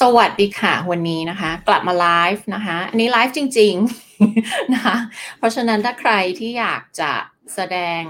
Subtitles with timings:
[0.00, 4.96] สวัสดีค่ะ วันนี้นะคะ กลับมาไลฟ์นะคะ อันนี้ไลฟ์จริงๆนะคะ
[5.38, 7.12] เพราะฉะนั้นถ้าใครที่อยากจะ
[7.54, 8.02] แสดง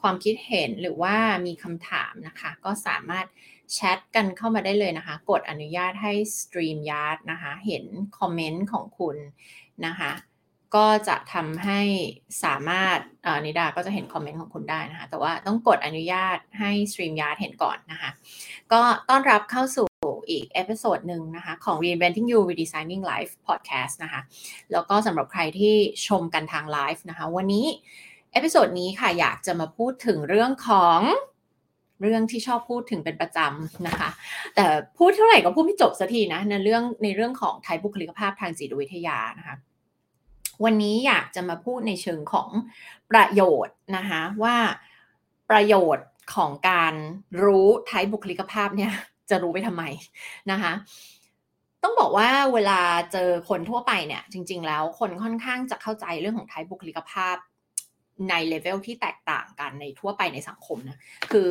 [0.00, 1.16] ความคิดเห็นหรือว่า
[1.46, 3.26] มีคำถามนะคะ ก็สามารถ
[3.72, 7.84] แชทกันเข้ามาได้เลยนะคะ กดอนุญาตให้ StreamYard นะคะ เห็น
[8.18, 9.16] comment ของคุณ
[9.86, 10.12] นะคะ
[10.76, 11.80] ก็จะทำให้
[12.44, 12.98] สามารถ
[13.46, 18.10] นิดาก็จะเห็น comment ของคุณได้นะคะ แต่ว่าต้องกดอนุญาตให้ StreamYard เห็นก่อนนะคะ
[18.72, 19.86] ก็ต้อนรับเข้าสู่
[20.30, 24.20] อีก episode หนึ่งนะคะของ Reinventing You Redesigning Life Podcast นะคะ
[24.72, 25.74] แล้วก็สำหรับใครที่
[26.06, 27.66] ชมกันทางไลฟ์นะคะวันนี้
[28.32, 31.00] episode นี้ค่ะอยากจะมาพูดถึงเรื่องของ
[32.02, 34.10] เรื่องที่ชอบพูดถึงเป็นประจำนะคะ
[34.54, 34.64] แต่
[34.98, 39.56] พูดเท่าไหร่ก็พูดไม่จบสักทีนะในเรื่องในเรื่องของ type บุคลิกภาพทางจิตวิทยานะคะ
[40.64, 42.48] วันนี้อยากจะมาพูดในเชิงของ
[43.10, 44.56] ประโยชน์นะคะว่า
[45.50, 46.94] ประโยชน์ของการ
[47.42, 48.92] รู้ type บุคลิกภาพเนี่ย
[49.30, 49.84] จะรู้ไปทำไม
[50.50, 50.72] นะคะ
[51.82, 52.80] ต้องบอกว่าเวลา
[53.12, 57.36] เจอคนทั่วไปเนี่ย จริง ๆ แล้วคนค่อนข้างจะเข้าใจเรื่องของ type บุคลิกภาพ
[58.28, 60.98] ใน level ที่แตกต่างกันในทั่วไปในสังคมนะ
[61.32, 61.50] คือ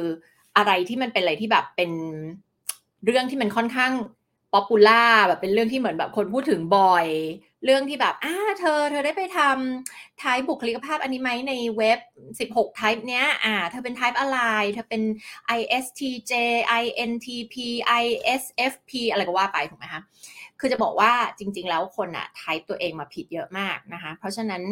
[0.57, 1.91] อะไรที่มันเป็นอะไรที่แบบเป็น
[3.05, 3.91] เรื่องที่มันค่อนข้าง
[4.53, 7.07] popular แบบเป็นเรื่องที่เหมือนแบบคนพูดถึงบ่อย
[7.65, 11.99] เรื่องที่แบบอ่าเธอ เธอได้ไปทำไทป์บุคลิกภาพอันนี้ไหมในเว็บ
[12.51, 14.39] 16ไทป์เนี้ยอ่าเธอเป็นไทป์อะไร
[14.73, 15.01] เธอเป็น
[15.59, 16.33] ISTJ
[16.81, 17.55] INTP
[18.03, 20.01] ISFP อะไรก็ว่าไปถูกไหมคะ
[20.59, 24.63] คือจะบอกว่าจริง ๆ แล้วคนอะไทป์ตัวเองมาผิดเยอะมากนะคะ เพราะฉะนั้น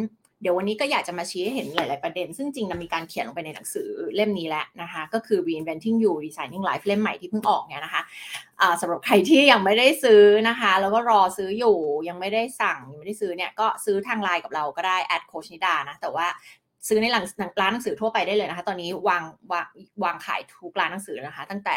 [0.44, 11.78] เดี๋ยววันนี้ก็อยากจะมาชี้ให้เห็นหลาย ๆ ประเด็น ซึ่งจริงนะมีการเขียนลงไปในหนังสือเล่มนี้แล้วนะคะ ก็คือ reinventing you designing life เล่มใหม่ที่เพิ่งออกเนี่ยนะคะะสำหรับใครที่ยังไม่ได้ซื้อนะคะ แล้วก็รอซื้ออยู่
[12.08, 16.26] ยังไม่ได้สั่งยังไม่ได้ซื้อเนี่ยก็ซื้อทางไลน์กับเราก็ได้แอดโคชนิดานะแต่ว่า
[16.88, 17.18] ซื้อในร้า
[17.68, 19.22] นหนังสือทั่วไปได้เลยนะคะ ตอนนี้วาง
[19.52, 19.66] วาง
[20.04, 21.76] วางขายทุกร้านหนังสือนะคะ ตั้งแต่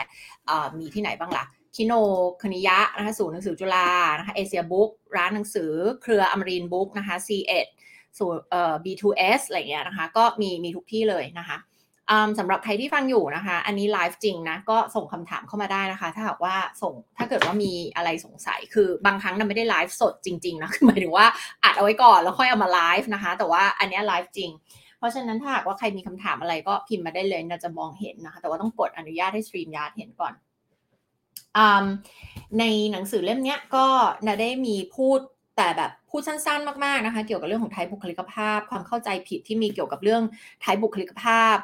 [0.79, 1.45] มีที่ไหนบ้างละ่ะ
[1.75, 1.93] คิโน
[2.41, 7.67] คณิยะนะคะศูนย์หนังสือจุฬานะคะเอเชียบุ๊กร้านหนังสือ เครืออมรินบุ๊กนะคะ C1
[8.19, 11.57] สู่เอ่อ B2S อะไรเงี้ยนะคะ ก็มีมีทุกที่เลยนะคะ
[12.39, 21.25] สำหรับใครที่ฟังอยู่นะคะ อันนี้ไลฟ์จริงนะก็ส่งคำถามเข้ามาได้นะคะ ถ้าหากว่าส่งถ้าเกิดว่ามีอะไรสงสัยคือบางครั้งเราไม่ได้ไลฟ์สดจริงๆนะคือหมายถึงว่า
[21.63, 24.51] อัดเอาไว้ก่อนแล้วค่อยเอามาไลฟ์นะคะ แต่ว่าอันนี้ไลฟ์จริง
[24.97, 30.33] เพราะฉะนั้นถ้าหากว่าใครมีคำถามอะไรก็พิมพ์มาได้เลยเราจะมองเห็นนะคะ แต่ว่าต้องกดอนุญาตให้สตรีมยาร์ดเห็นก่อน
[32.59, 33.85] ในหนังสือเล่มนี้ก็
[34.25, 35.19] นาได้มีพูด
[35.57, 40.23] แต่แบบพูดสั้นๆ มากๆนะคะ เกี่ยวกับเรื่องของไทป์บุคลิกภาพ ความเข้าใจผิดที่มีเกี่ยวกับเรื่อง
[40.61, 41.57] ไทป์บุคลิกภาพ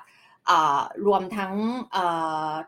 [1.08, 1.54] รวมทั้ง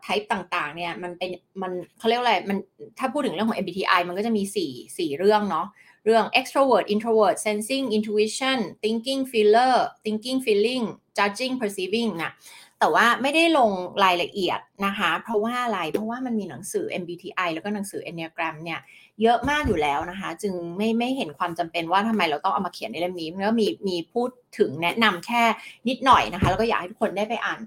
[0.02, 1.30] ไทป์ต่างๆเนี่ยมันเป็น
[1.62, 2.58] มันเขาเรียกอะไรมัน
[2.98, 5.66] ถ้าพูดถึงเรื่องของ MBTI มันก็จะมี 4 4 เรื่องเนาะ
[6.04, 10.84] เรื่อง extrovert introvert sensing intuition thinking feeler thinking feeling
[11.18, 12.32] judging perceiving นะ
[12.80, 13.70] แต่ว่าไม่ได้ลง
[14.04, 18.80] รายละเอียดนะคะ เพราะว่าอะไรเพราะว่ามันมีหนังสือ MBTI แล้วก็หนังสือ Enneagram เนี่ย
[19.22, 25.42] เยอะมากอยู่แล้วนะคะ จึงไม่ไม่เห็นความจำเป็นว่าทำไมเราต้องเอามาเขียนในเล่มนี้แล้วมีมีพูดถึงแนะนำแค่
[25.88, 27.60] นิดหน่อยนะคะ แล้วก็อยากให้ทุกคนได้ไปอ่าน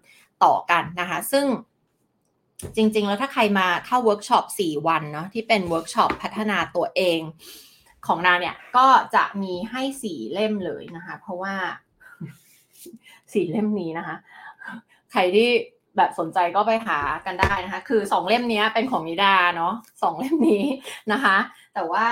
[0.44, 1.46] ต่อกันนะคะ ซึ่ง
[2.76, 7.20] จริง ๆ แล้วถ้าใครมาเข้าเวิร์กช็อป4วันเนาะที่เป็นเวิร์กช็อปพัฒนาตัวเอง
[8.08, 11.56] ของนาเนี่ยก็จะมีให้สี่เล่มเลยนะคะ เพราะว่า
[13.34, 14.16] สี่เล่มนี้นะคะ
[15.12, 15.50] ใครที่
[16.00, 19.74] แบบสนใจก็ไปหากันได้นะคะ คือสองเล่มนี้เป็นของนิดาเนาะ
[20.04, 20.64] สองเล่มนี้
[21.12, 21.38] นะคะ
[21.74, 22.06] แต่ว่า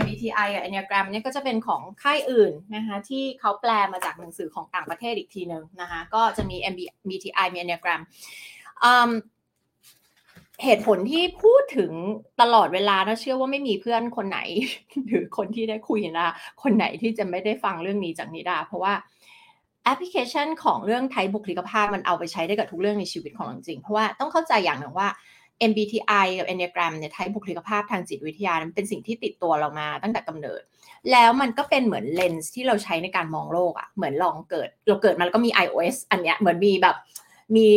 [0.00, 6.56] MBTI กับ Enneagram เนี่ยก็จะเป็นของค่ายอื่นนะคะที่เขาแปลมาจากหนังสือของต่างประเทศอีกทีหนึ่งนะคะ ก็จะมี
[7.04, 8.02] MBTI มี Enneagram
[10.64, 11.92] เหตุผลที่พูดถึง
[12.40, 14.40] ตลอดเวลานะเชื่อว่าไม่มีเพื่อนคนไหน
[15.06, 16.28] หรือคนที่ได้คุยนะ
[16.62, 18.94] คนไหนที่จะไม่ได้ฟังเรื่องนี้จากนิดา เพราะว่า
[19.84, 25.08] แอปพลิเคชันของเรื่องไทบุคลิกภาพมันเอาไปใช้ได้กับทุกเรื่องในชีวิตของเราจริง เพราะว่าต้องเข้าใจอย่างหนึ่งว่า
[25.70, 30.62] MBTI กับ Enneagram เนี่ยไทบุคลิกภาพทางจิตวิทยามันเป็นสิ่งที่ติดตัวเรามาตั้งแต่กำเนิด
[31.12, 36.96] แล้วมันก็เป็นเหมือนเลนส์ที่เราใช้ในการมองโลกอะ่ะเหมือนลองเกิด เราเกิดมาแล้วก็มี iOS อันเนี้ยเหมือนมีแบบ
[37.56, 37.70] มี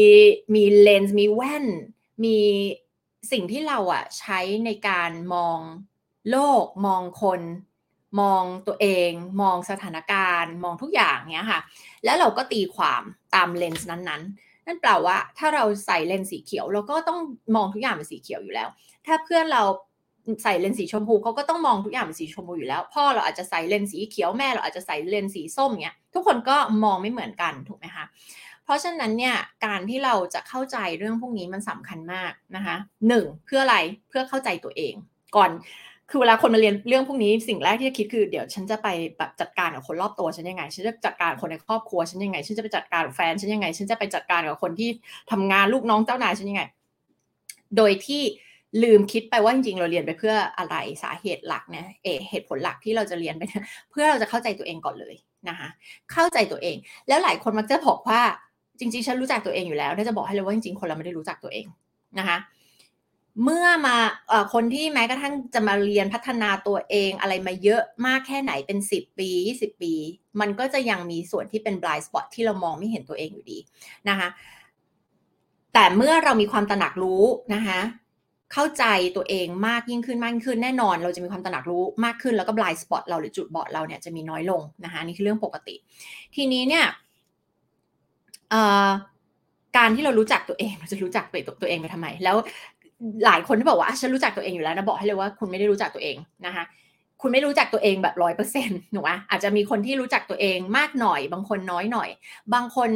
[0.55, 1.65] มีเลนส์มีแว่น
[2.23, 2.37] มี
[3.31, 5.59] สิ่งที่เราอะ่ะใช้ในการมอง
[6.29, 7.41] โลกมองคน
[8.21, 9.11] มองตัวเอง
[9.41, 11.61] มองสถานการณ์ มองทุกอย่างเนี้ยค่ะ
[12.03, 13.01] แล้วเราก็ตีความ
[13.35, 17.19] ตามเลนส์นั้นๆ นั่นแปลว่า ถ้าเราใส่เลนส์สีเขียว เราก็ต้อง
[17.55, 18.69] มองทุกอย่างเป็นสีเขียวอยู่แล้ว
[19.05, 19.63] ถ้าเพื่อนเรา
[20.43, 28.05] ใส่เลนส์สีชมพูเขาก็ต้องมองทุกอย่างเป็นสีชมพูอยู่แล้ว พ่อเราอาจจะใส่เลนส์สีเขียวแม่เราอาจจะใส่เลนส์สีส้มเนี้ยทุกคนก็มองไม่เหมือนกันถูกไหมคะ
[28.63, 32.75] เพราะฉะนั้นเนี่ยการที่เราจะเข้าใจเรื่องพวกนี้มันสำคัญมากนะคะ
[33.07, 33.77] หนึ่งเพื่ออะไร
[34.09, 34.93] เพื่อเข้าใจตัวเอง
[35.35, 35.51] ก่อน
[36.09, 44.89] คือเวลาคนมาเรียนเรื่องพวกนี้สิ่งแรกที่จะคิดคือเดี๋ยวฉันจะไปแบบจัดการกับคนรอบตัวฉันยังไง ฉันจะจัดการคนในครอบครัวฉันยังไง ฉันจะไปจัดการกับแฟนฉันยังไง ฉันจะไปจัดการกับคนที่
[45.31, 46.63] ทำงานลูกน้องเจ้านายฉันยังไง
[47.77, 48.21] โดยที่
[48.83, 53.43] ลืมคิดไปว่าจริงๆเราเรียนไปเพื่ออะไรสาเหตุหลักเนี่ยเอเหตุผลหลักที่เราจะเรียนไป
[53.91, 55.15] เพื่อเราจะเข้าใจตัวเองก่อนเลย
[55.49, 55.67] นะคะ
[56.11, 56.75] เข้าใจตัวเอง
[57.07, 58.21] แล้วหลายคนมักจะบอกว่า
[58.79, 61.65] จริงๆ ฉันรู้จักตัวเองอยู่แล้วถ้าจะบอกให้เลยว่าจริงๆ คนเราไม่ได้รู้จักตัวเอง
[62.19, 62.37] นะคะ
[63.43, 63.95] เมื่อมา
[64.53, 69.93] คนที่แม้กระทั่งจะมาเรียนพัฒนาตัวเองอะไรมาเยอะมากแค่ไหนเป็น 10 ปี 20 ปี
[70.39, 73.57] มันก็จะยังมีส่วนที่เป็น blind spot ที่เรามองไม่เห็นตัวเองอยู่ดี
[74.09, 74.27] นะคะ
[75.73, 77.23] แต่เมื่อเรามีความตระหนักรู้
[77.55, 77.79] นะคะ
[78.53, 78.85] เข้าใจ
[79.15, 85.75] ตัวเองมากยิ่งขึ้นมากขึ้นแน่นอน เราจะมีความตระหนักรู้มากขึ้นแล้วก็ blind spot เราหรือจุดบอดเราเนี่ยจะมีน้อยลงนะคะนี่คือเรื่องปกติ
[86.35, 86.85] ทีนี้เนี่ย
[89.77, 92.35] การที่เรารู้จักตัวเองเราจะรู้จักตัวเองไปทำไม แล้ว
[93.25, 96.63] หลายคนที่บอกว่าฉันรู้จักตัวเองอยู่แล้วนะบอกให้เลยว่าคุณไม่ได้รู้จักตัวเองนะคะ
[97.21, 102.09] คุณไม่รู้จักตัวเองแบบร้อยเปอร์เซ็นต์หนูว่าอาจจะมีคนที่รู้จักตัวเองมากหน่อย บางคนน้อยหน่อย
[102.53, 102.89] บางคน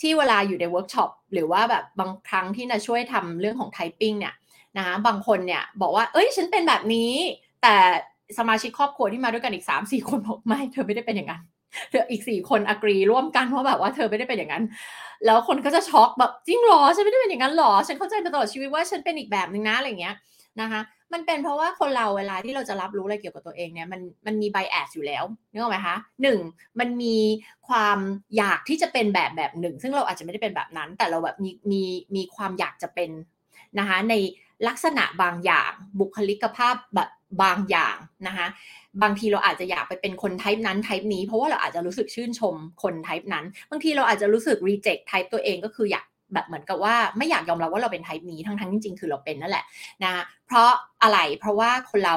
[0.00, 4.34] ที่เวลาอยู่ในเวิร์กช็อปหรือว่าแบบบางครั้งที่นาช่วยทำเรื่องของ typing เนี่ย
[4.76, 7.12] นะคะบางคนเนี่ยบอกว่า เอ้ยฉันเป็นแบบนี้
[7.62, 7.74] แต่
[8.38, 11.42] สมาชิกครอบครัวที่มาด้วยกันอีกสามสี่คนบอกไม่เธอไม่ได้เป็นอย่างนั้น
[11.90, 14.64] เธออีกสี่คนอกรีร่วมกันว่าแบบว่าเธอไม่ได้เป็นอย่างนั้น
[15.24, 20.14] แล้วคนก็จะช็อกแบบจริงหรอฉันไม่ได้เป็นอย่างนั้นหรอ ฉันเข้าใจมาตลอดชีวิตว่าฉันเป็นอีกแบบหนึ่งนะอะไรเงี้ย
[20.60, 20.80] นะคะ
[21.12, 26.38] มันเป็นเพราะว่าคนเราเวลาที่เราจะรับรู้อะไรเกี่ยวกับตัวเองเนี่ยมันมันมีไบแอสอยู่แล้วนึกออกไหมคะหนึ่ง
[26.80, 27.16] มันมี
[27.68, 27.98] ความ
[28.36, 31.82] อยากที่จะเป็นแบบแบบหนึ่ง ซึ่งเราอาจจะไม่ได้เป็นแบบนั้น แต่เราแบบมีมี
[32.16, 33.10] มีความอยากจะเป็น
[33.78, 34.14] นะคะใน
[34.68, 35.70] ลักษณะบางอย่าง
[36.00, 37.10] บุคลิกภาพแบบ
[37.42, 37.96] บางอย่าง
[38.26, 38.46] นะคะ
[39.02, 46.04] บางทีเราอาจจะอยากไปเป็นคนไทป์นั้นไทป์นี้ เพราะว่าเราอาจจะรู้สึกชื่นชมคนไทป์นั้น บางทีเราอาจจะรู้สึกรีเจ็คไทป์ตัวเองก็คืออยาก
[46.34, 49.64] แบบเหมือนกับว่าไม่อยากยอมรับว่าเราเป็นไทป์นี้ทั้งทั้งจริงๆคือเราเป็นนั่นแหละ
[50.04, 50.70] นะเพราะ
[51.02, 52.16] อะไรเพราะว่าคนเรา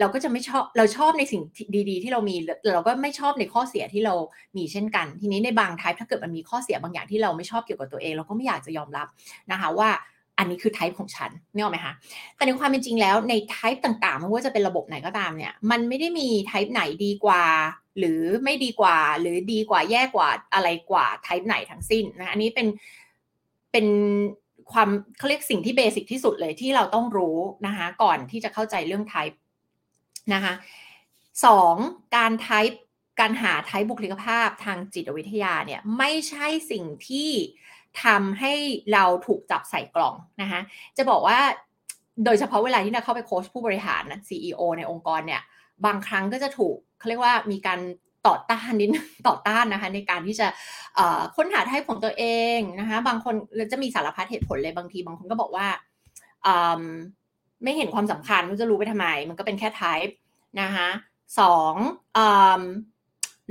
[0.00, 1.42] เราก็จะไม่ชอบเราชอบในสิ่ง
[1.90, 2.36] ดีๆ ที่เรามี
[2.74, 4.14] เราก็ไม่ชอบในข้อเสียที่เรา
[4.56, 9.06] มีเช่นกัน ทีนี้ในบางไทป์ถ้าเกิดมันมีข้อเสียบางอย่างที่เราไม่ชอบเกี่ยวกับตัวเอง เราก็ไม่อยากจะยอมรับ
[9.52, 9.88] นะคะว่า
[10.38, 11.94] อันนี้คือไทป์ของฉันนี่ออกไหมคะ
[12.36, 17.44] แต่ในความเป็นจริงแล้วในไทป์ต่างๆ ไม่ว่าจะเป็นระบบไหนก็ตามเนี่ย มันไม่ได้มีไทป์ไหนดีกว่า
[17.98, 22.66] หรือไม่ดีกว่า หรือดีกว่าแย่กว่าอะไรกว่าไทป์ไหนทั้งสิ้นนะ อันนี้เป็น
[23.72, 23.86] เป็น
[24.72, 24.88] ความ
[25.18, 29.38] เขาเรียกสิ่งที่เบสิกที่สุดเลยที่เราต้องรู้นะคะ ก่อนที่จะเข้าใจเรื่องไทป์
[30.34, 30.54] นะคะ
[31.44, 31.74] สอง
[32.16, 32.80] การไทป์
[33.20, 37.30] การหาไทป์บุคลิกภาพทางจิตวิทยาเนี่ยไม่ใช่สิ่งที่
[38.04, 38.52] ทำให้
[38.92, 40.60] เราถูกจับใส่กล่องนะคะ
[40.96, 41.38] จะบอกว่า
[42.24, 45.42] โดยเฉพาะเวลาที่เราเข้าไปโค้ชผู้บริหารนะ CEO ในองค์กรเนี่ย
[45.86, 47.80] บางครั้งก็จะถูกเขาเรียกว่ามีการ
[48.26, 48.90] ต่อต้านนิด
[49.28, 50.46] ต่อต้านนะคะ ในการที่จะ
[51.36, 52.24] ค้นหาไทป์ของตัวเอ
[52.56, 53.34] งนะคะ บางคน
[53.72, 55.66] จะมีสารพัดเหตุผลเลยบางที บางคนก็บอกว่า
[57.62, 60.14] ไม่เห็นความสำคัญมันจะรู้ไปทำไม มันก็เป็นแค่ไทป์
[60.60, 60.88] นะคะ
[61.40, 61.74] สอง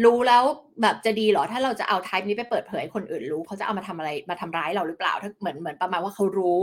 [0.04, 0.44] รู้แล้ว
[0.82, 6.62] แบบจะดีหรอถ้าเราจะเอาไทป์นี้ไปเปิดเผยคนอื่นรู้เขาจะเอามาทำอะไรมาทำร้ายเราหรือเปล่าถ้าเหมือนเหมือนประมาณว่าเขารู้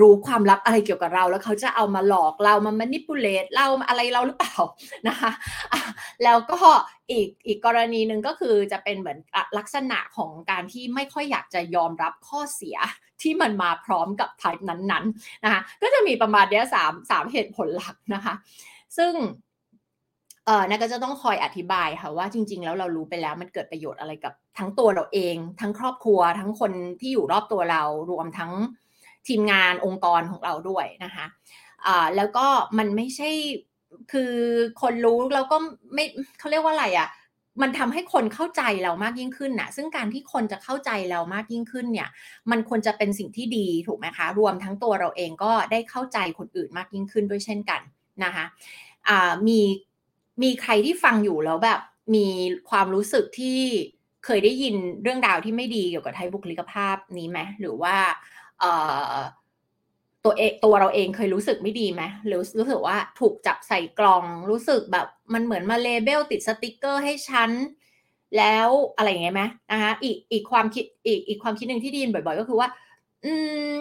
[0.00, 4.56] รู้ความลับอะไรเกี่ยวกับเรา แล้วเขาจะเอามาหลอกเรามามานิปูเลตเราอะไรเราหรือเปล่า
[5.08, 5.30] นะคะ
[6.24, 6.58] แล้วก็
[7.10, 9.18] อีกอีกกรณีหนึ่งก็คือจะเป็นเหมือน
[9.58, 12.78] ลักษณะของการที่ไม่ค่อยอยากจะยอมรับข้อเสีย
[13.22, 18.34] ที่มันมาพร้อมกับไทป์นั้นๆนะคะก็จะมีประมาณเนี้สามสามเหตุผลหลักนะคะ
[18.98, 19.12] ซึ่ง
[20.46, 28.52] เออนะก็จะต้องคอยอธิบายค่ะว่าจริง ๆ แล้วเรารู้ไปแล้วมันเกิดประโยชน์อะไรกับทั้งตัวเราเอง ทั้งครอบครัว ทั้งคนที่อยู่รอบตัวเรารวมทั้ง
[29.28, 31.26] ทีมงานองค์กรของเราด้วยนะคะ
[31.86, 32.46] อ่าแล้วก็
[32.78, 33.30] มันไม่ใช่
[34.12, 34.32] คือ
[34.82, 35.56] คนรู้แล้วก็
[35.94, 36.04] ไม่
[36.38, 37.08] เขาเรียกว่าอะไรอะ่ะ
[37.62, 42.08] มันทำให้คนเข้าใจเรามากยิ่งขึ้นนะซึ่งการที่คนจะเข้าใจเรามากยิ่งขึ้นเนี่ย
[42.50, 47.80] มันควรจะเป็นสิ่งที่ดีถูกไหมคะ รวมทั้งตัวเราเองก็ได้เข้าใจคนอื่นมากยิ่งขึ้นด้วยเช่นกัน
[48.24, 49.60] นะคะะมี
[50.42, 51.80] มีใครที่ฟังอยู่แล้วแบบ
[52.14, 52.26] มี
[52.70, 53.60] ความรู้สึกที่
[54.24, 57.96] เคยได้ยินเรื่องราวที่ไม่ดีเกี่ยวกับ type บุคลิกภาพนี้ไหมหรือว่า
[60.24, 67.50] ตัวเองตัวเราเองเคยรู้สึกไม่ดีไหมหรือรู้สึกว่าถูกจับใส่กล่องรู้สึกแบบมันเหมือนมา label ติดสติกเกอร์ให้ฉัน
[68.38, 72.68] แล้วอะไรอย่างเงี้ยไหมนะคะอีกอีกความคิดอีกอีกความคิดหนึ่งที่ได้ยินบ่อย ๆ ก็คือว่า
[73.24, 73.32] อื
[73.70, 73.72] ม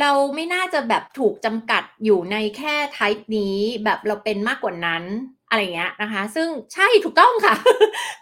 [0.00, 5.04] เราไม่น่าจะแบบถูกจำกัดอยู่ในแค่ไทป์นี้แบบเราเป็นมากกว่านั้น
[5.48, 7.54] อะไรเงี้ยนะคะ ซึ่งใช่ถูกต้องค่ะ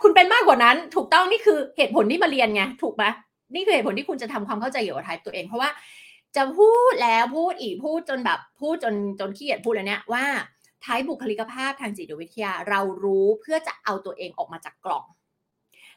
[0.03, 3.05] คุณเป็นมากกว่านั้น ถูกต้องนี่คือเหตุผลที่มาเรียนไงถูกไหม
[3.55, 5.71] นี่คือเหตุผลที่คุณจะทำความเข้าใจเกี่ยวกับไทป์ตัวเอง เพราะว่า
[6.37, 10.25] จะพูดแล้วพูดอีกพูดจนแบบพูดจนจนขี้เกียจพูดแล้วเนี่ยว่า
[10.83, 15.05] ไทป์บุคลิกภาพทางจิตวิทยา เรารู้เพื่อจะเอาตัวเองออกมาจากกล่อง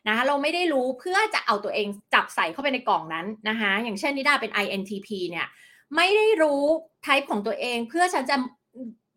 [0.07, 5.47] นะคะเราไม่ได้รู้เพื่อจะเอาตัวเองจับใส่เข้าไปในกล่องนั้นนะคะอย่างเช่นนิดาเป็น INTP เนี่ย
[5.95, 6.63] ไม่ได้รู้
[7.03, 8.35] ไทป์ของตัวเองเพื่อฉันจะ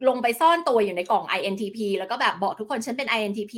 [0.09, 3.55] ลงไปซ่อนตัวอยู่ในกล่อง INTP แล้วก็แบบบอกทุกคนฉันเป็น INTP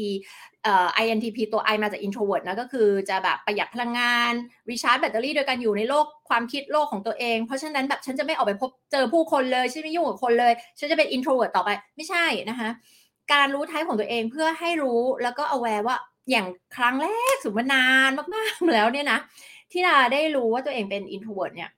[0.62, 4.32] เอ่อ INTP ตัว I มาจาก introvert นะก็คือจะแบบประหยัดพลังงาน
[4.70, 12.68] รีชาร์จแบตเตอรี่โดยการอยู่ในโลกความคิดโลกของตัวเอง เพราะฉะนั้นแบบฉันจะไม่ออกไปพบเจอผู้คนเลยฉันไม่ยุ่งกับคนเลย ฉันจะเป็น introvert ต่อไปไม่ใช่นะคะ
[13.32, 15.96] การรู้ไทป์ของตัวเองเพื่อให้รู้แล้วก็ aware ว่า
[16.30, 19.18] อย่างครั้งแรกสุดมานานมากๆแล้วเนี่ยนะ
[19.72, 21.70] ที่ดาได้รู้ว่าตัวเองเป็น introvert เนี่ย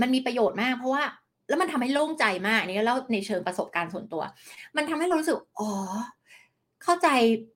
[0.00, 1.04] มันมีประโยชน์มากเพราะว่า
[1.48, 4.22] แล้วมันทำให้โล่งใจมากนี่แล้วในเชิงประสบการณ์ส่วนตัว
[4.76, 5.70] มันทำให้เรารู้สึกอ๋อ
[6.82, 7.08] เข้าใจ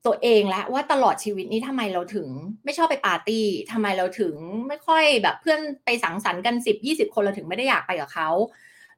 [0.07, 2.29] ตัวเองแล้วว่าตลอดชีวิตนี้ทำไมเราถึง
[2.65, 4.35] ไม่ชอบไปปาร์ตี้ทำไมเราถึง
[4.69, 8.29] ไม่ค่อยแบบเพื่อนไปสังสรรค์กันสิบยี่สิบคนเราถึงไม่ได้อยากไปกับเขา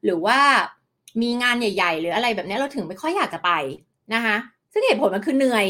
[0.03, 0.39] หรือว่า
[1.21, 3.51] มีงานใหญ่ ๆ หรืออะไรแบบนี้เราถึงไม่ค่อยอยากจะไป
[4.13, 4.37] นะคะ
[4.75, 5.65] ซึ่งเหตุผลมันคือเหนื่อย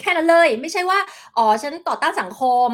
[0.00, 0.98] แค่นั้นเลย ไม่ใช่ว่า
[1.36, 2.70] อ๋อฉันต่อต้านสังคม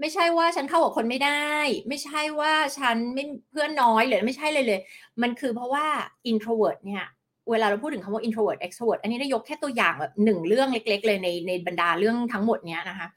[0.00, 1.50] ไม่ใช่ว่าฉันเข้ากับคนไม่ได้
[1.88, 4.80] ไม่ใช่ว่าฉันไม่เพื่อนน้อยหรือไม่ใช่เลยเลย
[5.22, 5.86] มันคือเพราะว่า
[6.30, 7.04] introvert เนี่ย
[7.50, 13.08] เวลาเราพูดถึงคำว่า introvert extrovert อันนี้ได้ยกแค่ตัวอย่างแบบหนึ่งเรื่องเล็ก ๆ เลยในในบรรดาเรื่องทั้งหมดเนี้ยนะคะ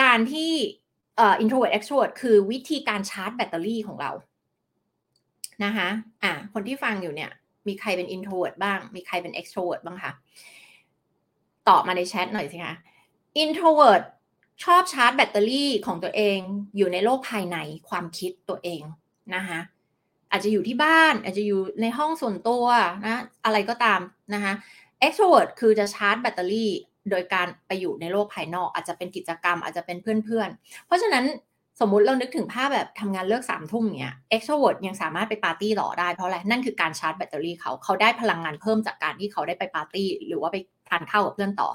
[0.00, 0.52] การที่
[1.16, 4.10] เอ่อ introvert extrovert คือวิธีการชาร์จแบตเตอรี่ของเรา
[5.64, 5.88] นะคะ
[6.22, 7.30] อะคนที่ฟังอยู่เนี่ย
[7.68, 10.12] มีใครเป็น introvert บ้าง มีใครเป็น extrovert บ้างคะ
[11.68, 12.74] ตอบมาในแชทหน่อยสิคะ
[13.42, 14.02] introvert
[14.64, 16.38] ชอบชาร์จแบตเตอรี่ของตัวเอง
[16.76, 17.56] อยู่ในโลกภายใน
[17.88, 18.82] ความคิดตัวเอง
[19.34, 19.60] นะคะ
[20.30, 22.64] อาจจะอยู่ที่บ้านอาจจะอยู่ในห้องส่วนตัว
[23.06, 24.00] นะอะไรก็ตาม
[24.34, 24.52] นะคะ
[25.06, 26.70] extrovert คือจะชาร์จแบตเตอรี่
[27.10, 31.24] โดยการไปอยู่ในโลกภายนอก อาจจะเป็นกิจกรรมอาจจะเป็นเพื่อนๆ เพราะฉะนั้น
[31.80, 40.56] สมมุติเรานึกถึงภาพแบบทำงานเลิกสามทุ่มเนี้ย extrovert ยังสามารถไปปาร์ตี้ต่อได้เพราะอะไรนั่นคือการชาร์จแบตเตอรี่เขาเขาได้พลังงานเพิ่มจากการที่เขาได้ไปปาร์ตี้ หรือว่าไป
[40.88, 41.68] ทานข้าวกับเพื่อนต่อ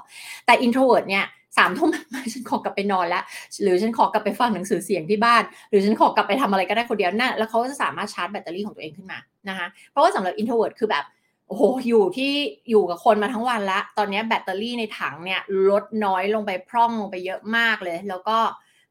[0.46, 1.26] แต่ introvert เนี่ย
[1.58, 1.90] สามทุ่ม
[2.32, 3.22] ฉันขอกลับไปนอนแล้ว
[3.62, 11.04] หรือฉันขอกลับไปฟังหนังสือเสียงที่บ้าน หรือฉันขอกลับไปทำอะไรก็ได้คนเดียวนั่นแล้วเขาจะสามารถชาร์จแบตเตอรี่ของตัวเองขึ้นมานะคะเพราะว่าสำหรับ introvert คือแบบ
[11.48, 12.32] โอ้โหอยู่ที่
[12.70, 15.40] อยู่กับคนมาทั้งวันละ ตอนนี้แบตเตอรี่ในถังเนี่ย
[15.70, 18.38] ลดน้อยลงไปพร่องลงไปเยอะมากเลย แล้วก็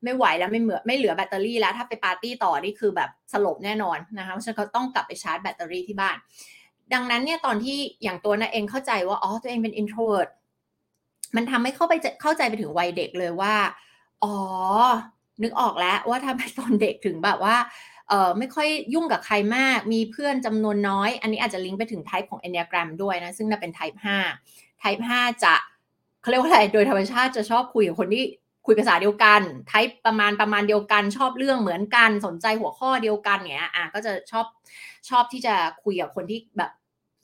[0.04, 6.18] ไม่ไหวแล้วไม่เหลือไม่เหลือแบตเตอรี่แล้ว ถ้าไปปาร์ตี้ต่อนี่คือแบบสลบแน่นอนนะคะเพราะฉะนั้นเขาต้องกลับไปชาร์จแบตเตอรี่ที่บ้าน
[6.94, 10.30] ดังนั้นเนี่ยตอนที่อย่างตัวนาเองเข้าใจว่าอ๋อตัวเองเป็น introvert
[11.36, 13.56] มันทำให้เข้าไปเข้าใจไปถึงวัยเด็กเลยว่า
[14.24, 14.36] อ๋อ
[15.44, 17.56] นึกออกแล้วว่าทำไมตอนเด็กถึงแบบว่า
[18.10, 24.00] เออไม่ค่อยยุ่งกับใครมาก มีเพื่อนจำนวนน้อย อันนี้อาจจะลิงก์ไปถึงไทป์ของ Enneagram ด้วยนะ ซึ่งน่าเป็นไทป์
[24.40, 25.56] 5ไทป์5จะ
[26.22, 28.24] เขาเรียกว่าอะไร โดยธรรมชาติจะชอบคุยกับคนที่
[28.66, 34.46] คุยภาษาเดียวกัน ไทป์ประมาณประมาณเดียวกัน ชอบเรื่องเหมือนกัน สนใจหัวข้อเดียวกันเงี้ย อะก็จะชอบ
[35.10, 36.72] ชอบที่จะคุยกับคนที่แบบ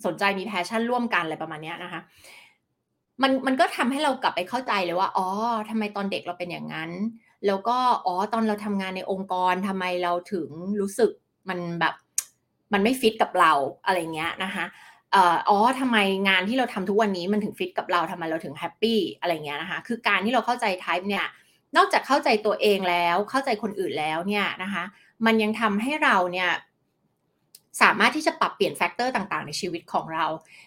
[0.05, 2.01] สนใจมีแพชชั่นร่วมกันอะไรประมาณนี้นะคะ
[3.21, 5.27] มันมันก็ทำให้เรากลับไปเข้าใจเลยว่า อ๋อ
[5.69, 6.91] ทำไมตอนเด็กเราเป็นอย่างนั้น
[7.45, 10.47] แล้วก็ อ๋อ ตอนเราทำงานในองค์กรทำไมเราถึง
[10.81, 11.11] รู้สึก
[11.49, 11.93] มันแบบ
[12.73, 13.51] มันไม่ฟิตกับเรา
[13.85, 14.65] อะไรเงี้ยนะคะ
[15.49, 15.97] อ๋อทำไม
[16.27, 21.25] งานที่เราทำทุกวันนี้มันถึงฟิตกับเราทำไมเราถึง happy อะไรเงี้ยนะคะ คือการที่เราเข้าใจ type เนี่ย
[21.77, 24.83] นอกจากเข้าใจตัวเองแล้ว เข้าใจคนอื่นแล้วเนี่ยนะคะ
[25.25, 26.49] มันยังทำให้เราเนี่ย
[27.82, 30.25] สามารถที่จะปรับเปลี่ยน factor ต่างๆ ในชีวิตของเรา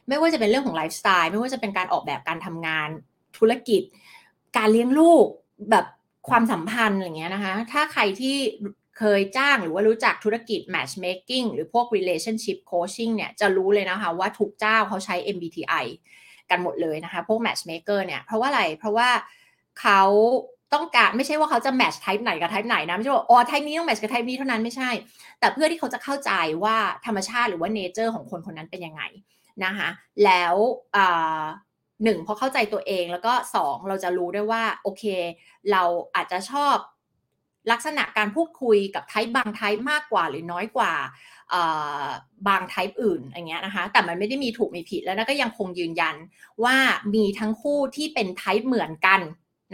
[0.09, 2.89] ไม่ว่าจะเป็นเรื่องของไลฟ์สไตล์ไม่ว่าจะเป็นการออกแบบการทำงาน
[3.39, 3.83] ธุรกิจ
[4.57, 5.27] การเลี้ยงลูก
[5.71, 5.87] แบบ
[6.29, 8.37] ความสัมพันธ์อะไรเงี้ยนะคะ ถ้าใครที่
[8.99, 15.85] เคยจ้างหรือว่ารู้จักธุรกิจ matchmaking หรือพวก relationship coaching เนี่ยจะรู้เลยนะคะว่าทุกเจ้าเขาใช้ MBTI
[16.51, 19.11] กันหมดเลยนะคะ พวก matchmaker เนี่ยเพราะว่าอะไรเพราะว่า
[19.81, 20.03] เขา
[20.75, 24.91] ต้องการไม่ใช่ว่าเขาจะแมทช์ไทป์ไหนกับไทป์ไหนนะไม่ใช่ว่าอ๋อไทป์นี้ต้องแมทช์กับไทป์นี้เท่านั้นไม่ใช่
[25.41, 26.33] แต่เพื่อที่เขาจะเข้าใจ
[26.65, 29.03] ว่าธรรมชาติหรือว่าเนเจอร์ของคนคนนั้นเป็นยังไง
[29.65, 29.89] นะคะ
[30.25, 30.55] แล้ว
[32.05, 35.05] หนึ่งพอเข้าใจตัวเองแล้วก็สองเราจะรู้ได้ว่าโอเค
[35.71, 35.83] เรา
[36.15, 36.77] อาจจะชอบ
[37.73, 40.93] ลักษณะการพูดคุยกับไทป์บางไทป์มากกว่าหรือน้อยกว่า
[42.49, 46.17] บางไทป์อื่นอย่างเงี้ยนะคะแต่มันไม่ได้มีถูกมีผิดแล้วก็ยังคงยืนยัน
[46.65, 46.77] ว่า
[47.15, 49.21] มีทั้งคู่ที่เป็นไทป์เหมือนกัน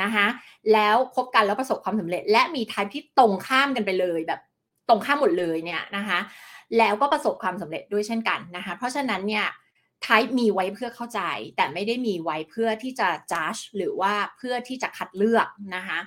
[0.02, 0.26] นะคะ
[0.72, 4.40] แล้วคบกันแล้วประสบความสำเร็จ และมีไทป์ที่ตรงข้ามกันไปเลยแบบ
[4.88, 6.18] ตรงข้ามหมดเลยเนี่ยนะคะ
[6.78, 9.46] แล้วก็ประสบความสำเร็จด้วยเช่นกันนะคะเพราะฉะนั้นเนี่ย
[10.02, 11.20] ไทป์มีไว้เพื่อเข้าใจ
[11.56, 15.46] แต่ไม่ได้มีไว้เพื่อที่จะ judge หรือว่าเพื่อที่จะคัดเลือก
[15.76, 16.00] นะคะ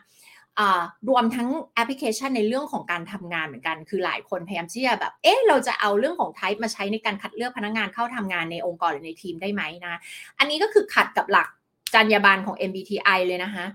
[1.10, 10.00] รวมทั้งแอปพลิเคชันในเรื่องของการทำงานเหมือนกัน คือหลายคนพยายามที่จะแบบ เอ๊ะ เราจะเอาเรื่องของไทป์มาใช้ในการคัดเลือกพนักงานเข้าทำงานในองค์กรหรือในทีมได้ไหมนะ
[10.40, 11.48] อันนี้ก็คือขัดกับหลัก
[11.94, 13.66] จรรยาบรรณของ MBTI เลยนะคะ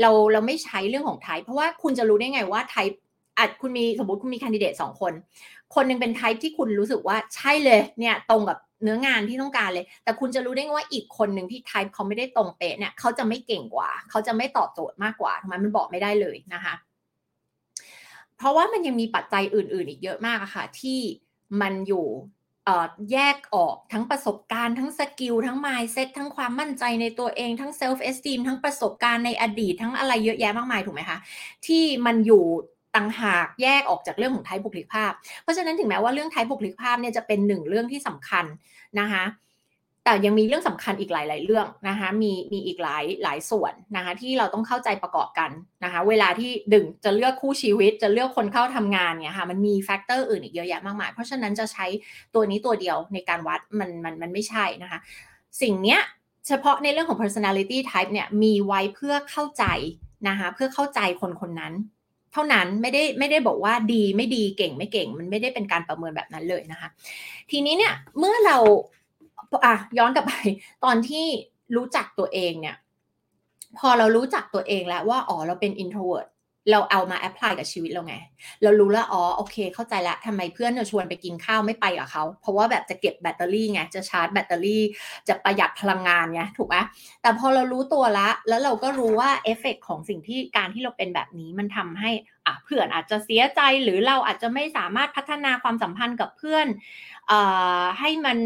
[0.00, 2.98] เราเราไม่ใช้เรื่องของไทป์เพราะว่าคุณจะรู้ได้ไงว่าไทป์
[3.38, 5.12] อาจคุณมีสมมติคุณมีคนดิเดตสองคน
[5.74, 16.74] คนนึงเป็นไทป์ที่คุณรู้สึกว่าใช่เลยเนี่ยตรงกับเนื้องานที่ต้องการเลย แต่คุณจะรู้ได้ไงว่าอีกคนหนึ่งที่ไทป์เขาไม่ได้ตรงเป๊ะเนี่ยเขาจะไม่เก่งกว่า เขาจะไม่ตอบโจทย์มากกว่าทำไมมันบอกไม่ได้เลยนะคะ
[18.36, 20.98] เพราะว่ามันยังมีปัจจัยอื่น ๆ อีกเยอะมากอะค่ะ ที่
[21.60, 22.06] มันอยู่
[23.12, 31.18] แยกออกทั้งประสบการณ์ทั้งสกิลทั้ง mindset ทั้งความมั่นใจในตัวเองทั้ง self esteem ทั้งประสบการณ์ในอดีตทั้งอะไรเยอะแยะมากมายถูกไหมคะ
[31.66, 32.44] ที่มันอยู่
[32.96, 38.44] ต่างหากแยกออกจากเรื่องของไทป์บุคลิกภาพ เพราะฉะนั้นถึงแม้ว่าเรื่องไทป์บุคลิกภาพเนี่ยจะเป็นหนึ่งเรื่องที่สำคัญ
[39.00, 39.24] นะคะ
[40.08, 45.50] แต่ยังมีเรื่องสำคัญอีกหลาย ๆ เรื่องนะคะมีมีอีกหลายหลายส่วนนะคะที่เราต้องเข้าใจประกอบกัน
[45.84, 51.86] นะคะเวลาที่ดึงจะเลือกคู่ชีวิต จะเลือกคนเข้าทำงานเนี่ยค่ะมันมี factor อื่นอีกเยอะแยะมากมาย เพราะฉะนั้นจะใช้
[52.34, 54.98] ตัวนี้ตัวเดียวในการวัดมันมันมันไม่ใช่นะคะ
[55.62, 56.00] สิ่งเนี้ย
[56.46, 59.64] เฉพาะในเรื่องของ personality type เนี่ยมีไว้เพื่อเข้าใจ
[60.28, 61.74] นะคะเพื่อเข้าใจคนคนนั้น
[62.32, 66.88] เท่านั้นไม่ได้ไม่ได้บอกว่าดีไม่ดีเก่งไม่เก่ง มันไม่ได้เป็นการประเมินแบบนั้นเลยนะคะ
[67.50, 68.58] ทีนี้เนี่ยเมื่อเรา
[69.66, 70.32] อะย้อนกลับไป
[70.84, 71.26] ตอนที่
[71.76, 72.76] รู้จักตัวเองเนี่ย
[73.78, 76.28] พอเรารู้จักตัวเองแล้วว่าอ๋อเราเป็น introvert
[76.70, 78.14] เราเอามา apply กับชีวิตเราไง
[78.62, 84.82] เรารู้แล้วอ๋อโอเค เข้าใจแล้วทำไมเพื่อนจะชวนไปกินข้าวไม่ไปกับเขา เพราะว่าแบบจะเก็บแบตเตอรี่ไง จะชาร์จแบตเตอรี่
[85.28, 86.76] จะประหยัดพลังงานไงถูกไหม
[87.22, 92.10] แต่พอเรารู้ตัวละ แล้วเราก็รู้ว่าเอฟเฟกของสิ่งที่การที่เราเป็นแบบนี้มันทำให้
[92.46, 96.66] อะเพื่อนอาจจะเสียใจหรือเราอาจจะไม่สามารถพัฒนาความสัมพันธ์กับเพื่อน
[97.30, 97.32] อ
[97.98, 98.38] ให้มัน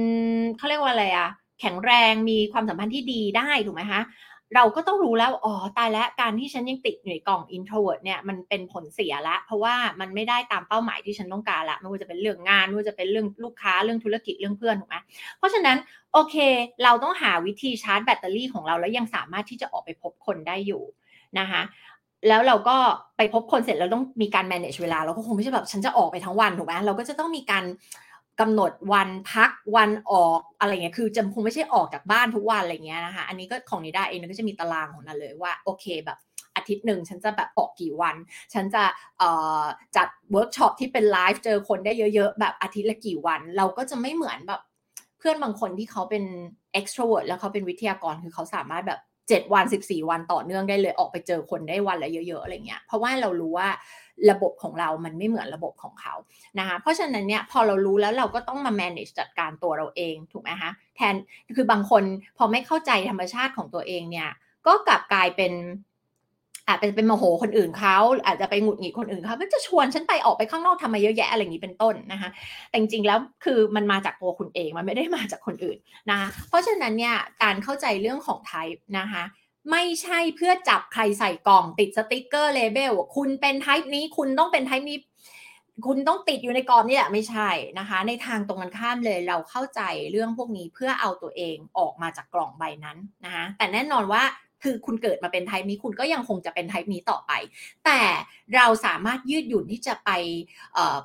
[0.56, 1.28] เขาเรียกว่าอะไรอะ
[1.60, 4.02] แข็งแรงมีความสัมพันธ์ที่ดีได้ถูกไหมคะ
[4.56, 14.96] เราก็ต้องรู้แล้วอ๋อตายแล้วการที่ฉันยังติดอยู่ในกล่อง introvert เนี่ยมันเป็นผลเสียละ เพราะว่ามันไม่ได้ตามเป้าหมายที่ฉันต้องการละไม่ว่าจะเป็นเรื่องงานไม่ว่าจะเป็นเรื่องลูกค้าเรื่องธุรกิจเรื่องเพื่อนถูกไหม
[15.38, 15.76] เพราะฉะนั้น
[16.12, 16.36] โอเค
[16.84, 20.82] เราต้องหาวิธีชาร์จแบตเตอรี่ของเราแล้วยังสามารถที่จะออกไปพบคนได้อยู่
[21.38, 21.62] นะคะ
[22.28, 22.76] แล้วเราก็
[23.16, 27.64] ไปพบคนเสร็จเราต้องมีการ manage เวลา เราก็คงไม่ใช่แบบฉันจะออกไปทั้งวันถูกไหมเราก็จะต้องมีการ
[28.40, 36.18] กำหนดวันพักวันออกอะไรเงี้ยคือจะคงไม่ใช่ออกจากบ้านทุกวันอะไรเงี้ยนะคะอันนี้ก็ของนิด้าเองก็จะมีตารางของนันเลยว่าโอเคแบบ
[36.56, 38.16] อาทิตย์หนึ่งฉันจะแบบออกกี่วัน
[38.54, 38.82] ฉันจะ
[39.96, 44.60] จัดเวิร์กช็อปที่เป็นไลฟ์เจอคนได้เยอะๆ แบบอาทิตย์ละกี่วัน เราก็จะไม่เหมือนแบบ
[45.18, 46.24] เพื่อนบางคนที่เขาเป็น
[46.78, 49.00] extrovert แล้วเขาเป็นวิทยากรคือเขาสามารถแบบ
[49.30, 53.68] 7 วัน 14 วันต่อเนื่องได้เลยออกไปเจอคนได้วันละเยอะๆอะไรเงี้ยเพราะว่าเรารู้ว่า
[54.30, 56.14] ระบบของเรามันไม่เหมือนระบบของเขา
[56.58, 61.14] นะคะเพราะฉะนั้นเนี่ยพอเรารู้แล้วเราก็ต้องมา manage จัดการตัวเราเองถูกไหมคะแทน
[61.56, 62.02] คือบางคน
[62.38, 64.30] พอไม่เข้าใจธรรมชาติของตัวเองเนี่ย
[64.66, 65.52] ก็กลับกลายเป็น
[66.70, 72.30] อาจจะเป็นโมโหคนอื่นเขาอาจจะไปหงุดหงิดคนอื่นเขาก็จะชวนฉันไปออกไปข้างนอกทำมาเยอะแยะอะไรอย่างนี้เป็นต้นนะคะ
[72.68, 75.76] แต่จริงๆแล้วคือมันมาจากตัวคุณเองมันไม่ได้มาจากคนอื่น
[76.10, 79.24] นะคะเพราะฉะนั้นเนี่ยการเข้าใจเรื่องของไทป์นะคะ
[79.70, 84.98] ไม่ใช่เพื่อจับใครใส่กล่องติดสติกเกอร์ label คุณเป็น type นี้คุณต้องเป็น type นี้
[85.86, 89.80] คุณต้องติดอยู่ในกรอบนี่แหละไม่ใช่นะคะ ในทางตรงกันข้ามเลยเราเข้าใจ
[90.10, 94.22] เรื่องพวกนี้เพื่อเอาตัวเองออกมาจากกล่องใบนั้นนะคะแต่แน่นอนว่า
[94.62, 97.32] คือคุณเกิดมาเป็น type นี้คุณก็ยังคงจะเป็น type นี้ต่อไป
[97.84, 98.00] แต่
[98.54, 100.10] เราสามารถยืดหยุ่นที่จะไป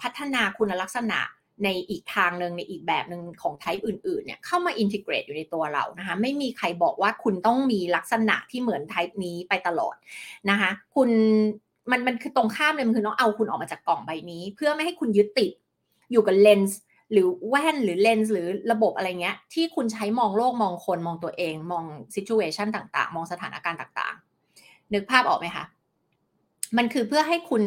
[0.02, 1.20] พัฒนาคุณลักษณะ
[1.63, 9.96] ในอีกทางหนึ่งในอีกแบบหนึ่งของ type อื่นๆเนี่ยเข้ามา integrate อยู่ในตัวเรานะคะไม่มีใครบอกว่าคุณต้องมีลักษณะที่เหมือน type นี้ไปตลอด
[10.50, 11.10] นะคะคุณ
[11.91, 15.52] มันมันคือตรงข้ามเลยมันคือน้องเอาคุณออกมาจากกล่องใบนี้ เพื่อไม่ให้คุณยึดติด
[16.12, 16.80] อยู่กับเลนส์
[17.12, 25.65] หรือแว่นหรือเลนส์หรือระบบอะไรเงี้ย ที่คุณใช้มองโลกมองคนมองตัวเอง มองซิจูเอชันต่างๆ มองสถานการณ์ต่างๆ นึกภาพออกไหมคะ
[26.78, 27.62] มันคือเพื่อให้คุณ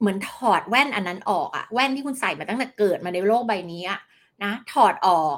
[0.00, 4.00] เหมือนถอดแว่นอันนั้นออกอะแว่นที่คุณใส่มาตั้งแต่เกิดมาในโลกใบนี้อะ
[4.44, 5.36] นะถอดออก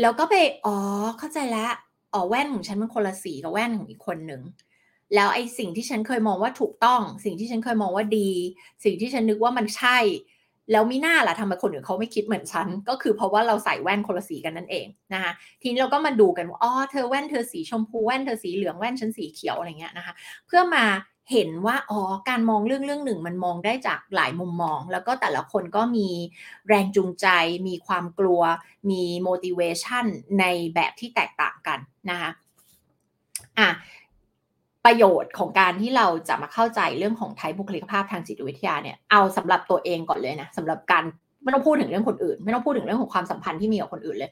[0.00, 0.76] แล้วก็ไปอ๋อ
[1.18, 1.70] เข้าใจแล้ว
[2.12, 4.42] อ๋อแว่นของฉันมันคนละสีกับแว่นของอีกคนหนึ่ง
[5.14, 8.30] แล้วไอ้สิ่งที่ฉันเคยมองว่าถูกต้อง สิ่งที่ฉันเคยมองว่าดี
[8.84, 9.98] สิ่งที่ฉันนึกว่ามันใช่
[10.70, 20.14] แล้วมีหน้าล่ะทำไมคนอื่นเขาไม่คิดเหมือนฉัน ก็คือเพราะว่าเราใส่แว่นคนละสีกันนั่นเองนะคะทีนี้เราก็มาดูกันว่าอ๋อเธอแว่นเธอสีชมพูแว่นเธอสีเหลืองแว่นฉันสีเขียวอะไรเงี้ยนะคะ
[20.46, 20.84] เพื่อมา
[21.32, 26.08] เห็นว่าอ๋อการมองเรื่องเรื่องหนึ่งมันมองได้จากหลายมุมมอง แล้วก็แต่ละคนก็มี
[26.68, 27.26] แรงจูงใจ
[27.68, 28.42] มีความกลัว
[28.90, 30.06] มี motivation
[30.40, 30.44] ใน
[30.74, 31.78] แบบที่แตกต่างกัน
[32.10, 32.30] นะคะ
[33.58, 33.68] อะ
[34.84, 41.04] ประโยชน์ของการที่เราจะมาเข้าใจเรื่องของไทป์บุคลิกภาพทางจิตวิทยาเนี่ยเอาสำหรับตัวเองก่อนเลยนะสำหรับการ
[41.42, 44.30] ไม่ต้องพูดถึงเรื่องคนอื่น ไม่ต้องพูดถึงเรื่องของความสัมพันธ์ที่มีกับคนอื่นเลย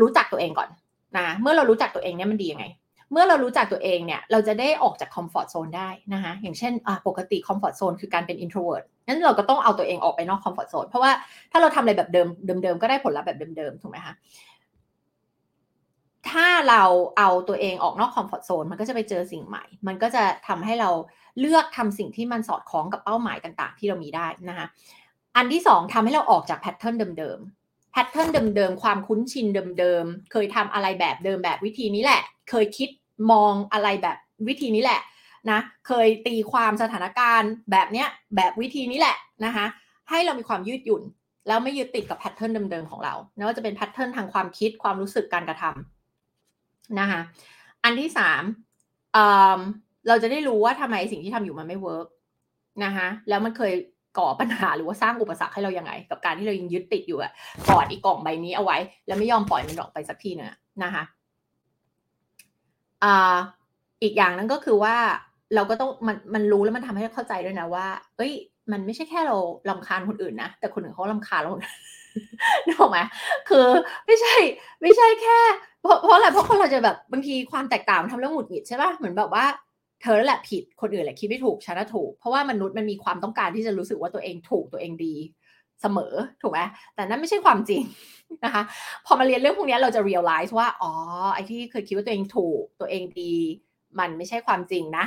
[0.00, 0.68] รู้จักตัวเองก่อน
[1.16, 2.64] นะเมื่อเรารู้จักตัวเองเนี่ยมันดียังไง
[3.12, 6.72] เมื่อเรารู้จักตัวเองเนี่ยเราจะได้ออกจากคอมฟอร์ทโซนได้นะคะอย่างเช่น
[7.08, 11.12] ปกติ comfort zone คือการเป็น introvert นั้นเราก็ต้องเอาตัวเองออกไปนอก comfort zone เพราะว่า
[11.52, 12.28] ถ้าเราทำอะไรแบบเดิม
[12.62, 14.14] เดิมๆก็ได้ผลลัพธ์แบบเดิมๆถูกไหมคะ
[16.32, 16.82] ถ้าเรา
[17.18, 20.90] เอาตัวเองออกนอก comfort zone มันก็จะไปเจอสิ่งใหม่ มันก็จะทำให้เรา
[21.40, 24.66] เลือกทำสิ่งที่มันสอดคล้องกับเป้าหมายต่าง ๆ ที่เรามีได้นะคะ
[25.36, 29.46] อันที่สองทำให้เราออกจาก pattern เดิมๆ pattern เดิมๆความคุ้นชิน
[29.78, 32.90] เดิมๆเคยทำอะไรแบบเดิมแบบวิธีนี้แหละ เคยคิด
[33.30, 34.16] มองอะไรแบบ
[34.48, 35.00] วิธีนี้แหละ
[35.50, 39.66] นะเคยตีความสถานการณ์แบบเนี้ยแบบวิธีนี้แหละนะคะ
[40.10, 41.02] ให้เรามีความยืดหยุ่น
[41.46, 45.97] แล้วไม่ยึดติดกับ pattern เดิมๆของเราไม่ว่าจะเป็น pattern ทางความคิดความรู้สึกการกระทำ
[47.00, 47.20] นะคะ
[47.84, 48.42] อันที่สาม
[50.08, 52.06] เราจะได้รู้ว่าทำไมสิ่งที่ทำอยู่มันไม่ work
[52.84, 53.72] นะคะแล้วมันเคย
[54.18, 57.32] ก่อปัญหาหรือว่าสร้างอุปสรรคให้เรายังไง กับการที่เรายังยึดติดอยู่อะ
[57.68, 61.02] กอดอีกกล่องใบนี้เอาไว้ แล้วไม่ยอมปล่อยมันออกไปสักทีนี่ยนะคะ
[64.02, 64.96] อีกอย่างนั้นก็คือว่า
[65.54, 68.32] เราก็ต้องมันมันรู้แล้วมันทำให้เข้าใจด้วยนะว่า เอ้ย
[68.72, 69.36] มันไม่ใช่แค่เรา
[69.68, 71.52] ลำคาญคนอื่นนะแต่คนอื่นเขาลำคาญเรา
[72.66, 72.98] นึกออกไหม
[73.48, 73.66] คือ
[74.06, 74.34] ไม่ใช่
[74.82, 75.38] ไม่ใช่แค่
[75.82, 79.44] เพราะเพราะอะไรเพราะคนเราจะแบบบางทีความแตกต่างทำเรื่องหงุดหงิดใช่ป่ะเหมือนแบบว่า
[80.02, 85.14] เธอแหละผิดคนอื่นแหละคิดไม่ถูกฉันถูก เพราะว่ามนุษย์มันมีความต้องการที่จะรู้สึกว่าตัวเองถูกตัวเองดี
[85.82, 86.60] เสมอถูกไหม
[86.94, 87.82] แต่นั่นไม่ใช่ความจริง
[88.44, 88.62] นะคะ
[89.06, 90.92] พอมาเรียนเรื่องพวกนี้เราจะ realize ว่า อ๋อ
[91.34, 93.34] ไอ้ที่เคยคิดว่าตัวเองถูกตัวเองดี
[93.98, 95.04] มันไม่ใช่ความจริงนะ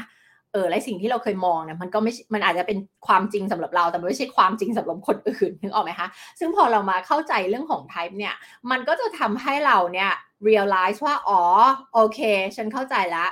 [0.54, 6.08] เออและสิ่งที่เราเคยมองเนี่ยมันก็ไม่มันอาจจะเป็นความจริงสำหรับเราแต่ไม่ใช่ความจริงสำหรับคนอื่นนึกออกไหมคะ
[6.40, 8.34] ซึ่งพอเรามาเข้าใจเรื่องของ type เนี่ย
[8.72, 10.12] มันก็จะทำให้เราเนี่ย
[10.48, 11.42] realize ว่าอ๋อ
[11.94, 12.20] โอเค
[12.56, 13.28] ฉันเข้าใจละ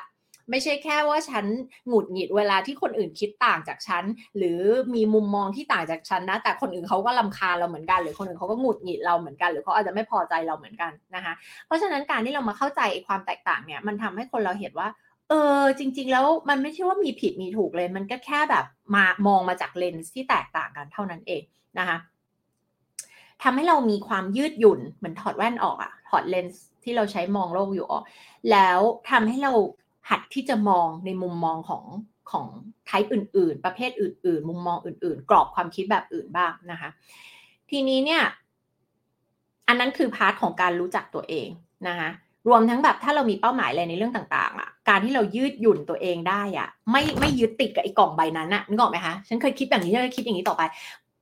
[0.52, 1.46] ไม่ใช่แค่ว่าฉัน
[1.88, 4.04] หงุดหงิดเวลาที่คนอื่นคิดต่างจากฉัน
[4.38, 4.60] หรือ
[4.96, 11.34] มีมุมมองที่ต่างจากฉันนะ แต่คนอื่นเขาก็ลำคาเราเหมือนกัน หรือคนอื่นเขาก็หงุดหงิดเราเหมือนกัน หรือเขาอาจจะไม่พอใจเราเหมือนกันนะคะ
[11.66, 14.88] เพราะฉะนั้นการที่เรามาเข้าใจความแตกต่างเนี่ย มันทำให้คนเราเห็นว่า
[15.30, 18.66] เออจริง ๆ แล้วมันไม่ใช่ว่ามีผิดมีถูกเลย มันก็แค่แบบ
[18.96, 21.44] มามองมาจากเลนส์ที่แตกต่างกันเท่านั้นเอง
[21.80, 21.98] นะคะ
[23.44, 28.04] ทำให้เรามีความยืดหยุ่นเหมือนถอดแว่นออกอะถอดเลนส์ที่เราใช้มองโลกอยู่ออก
[28.52, 29.54] แล้วทำให้เรา
[30.10, 31.84] หัดที่จะมองในมุมมองของ
[32.32, 32.46] ของ
[32.86, 36.90] type อื่น ๆ ประเภทอื่น ๆ มุมมองอื่น ๆ กรอบความคิดแบบอื่นบ้างนะคะ
[37.70, 38.22] ทีนี้เนี่ย
[39.68, 41.50] อันนั้นคือ part ของการรู้จักตัวเอง
[41.88, 42.10] นะคะ
[42.48, 50.64] รวมทั้งแบบถ้าเรามีเป้าหมายอะไรในเรื่องต่างๆอะการที่เรายืดหยุ่นตัวเองได้อะไม่ไม่ยึดติดกับไอ้กล่องใบนั้นอะนึกออกไหมคะฉันเคยคิดแบบนี้ฉันเคยคิดอย่างนี้ต่อไป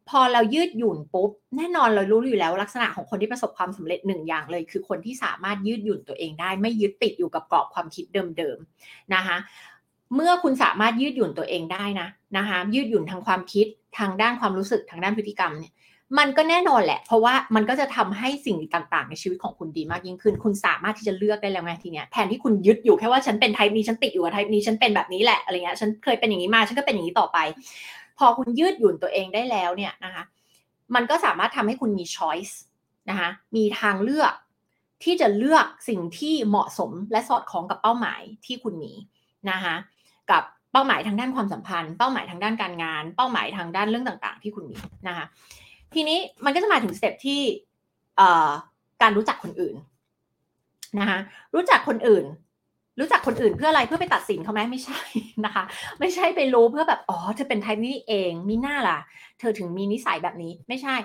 [0.09, 8.05] พอเรายืดหยุ่นปุ๊บแน่นอนเรารู้อยู่แล้วลักษณะของคนที่ประสบความสำเร็จหนึ่งอย่างเลย คือคนที่สามารถยืดหยุ่นตัวเองได้ ไม่ยึดติดอยู่กับกรอบความคิด
[8.37, 9.37] เดิมๆนะคะ
[10.15, 15.73] เมื่อคุณสามารถยืดหยุ่นตัวเองได้นะนะคะยืดหยุ่นทางความคิดทางด้านความรู้สึกทางด้านพฤติกรรมเนี่ย
[16.17, 27.37] มันก็แน่นอนแหละ เพราะว่ามันก็จะทำให้สิ่งต่างๆ ในชีวิตของคุณดีมากยิ่งขึ้น คุณสามารถที่จะเลือกได้แล้วไงทีเนี้ยแทนที่คุณยึดอยู่แค่ว่าฉันเป็นไทป์นี้ฉันติดอยู่กับไทป์นี้ฉันเป็นแบบนี้แหละอะไรเงี้ยฉันเคยเป็นอย่างนี้มาฉันก็เป็นอย่างนี้ต่อไป
[28.17, 30.23] พอคุณยืดหยุ่นตัวเองได้แล้วเนี่ยนะคะ
[30.95, 32.53] มันก็สามารถทำให้คุณมี choice
[33.09, 34.33] นะคะมีทางเลือก
[35.03, 38.93] ที่จะเลือกสิ่งที่เหมาะสมและสอดคล้องกับเป้าหมายที่คุณมี
[39.51, 39.75] นะคะ
[40.31, 45.25] กับเป้าหมายทางด้านความสัมพันธ์ เป้าหมายทางด้านการงาน เป้าหมายทางด้านเรื่องต่าง ๆ ที่คุณมีนะคะ
[45.93, 47.41] ทีนี้มันก็จะมาถึงสเต็ปที่
[49.01, 49.75] การรู้จักคนอื่น
[50.99, 51.19] นะคะ
[51.55, 52.25] รู้จักคนอื่น
[52.99, 54.99] รู้จักคนอื่นเพื่ออะไรเพื่อไปตัดสินเขาไหมไม่ใช่
[55.45, 55.63] นะคะ
[55.99, 58.99] ไม่ใช่ไปรู้เพื่อแบบอ๋อเธอเป็นไทป์นี้เองมีหน้าล่ะ
[59.39, 60.95] เธอถึงมีนิสัยแบบนี้ไม่ใช่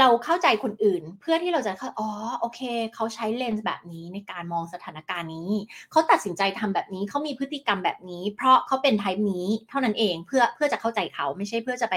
[0.00, 2.08] เราเข้าใจคนอื่น เพื่อที่เราจะเข้าอ๋อ
[2.40, 2.60] โอเค
[2.94, 5.50] เขาใช้เลนส์แบบนี้ในการมองสถานการณ์นี้
[5.90, 11.94] เขาตัดสินใจทำแบบนี้เขามีพฤติกรรมแบบนี้ เพราะเขาเป็นไทป์นี้เท่านั้นเองเพื่อเพื่อจะเข้าใจเขาไม่ใช่เพื่อจะไป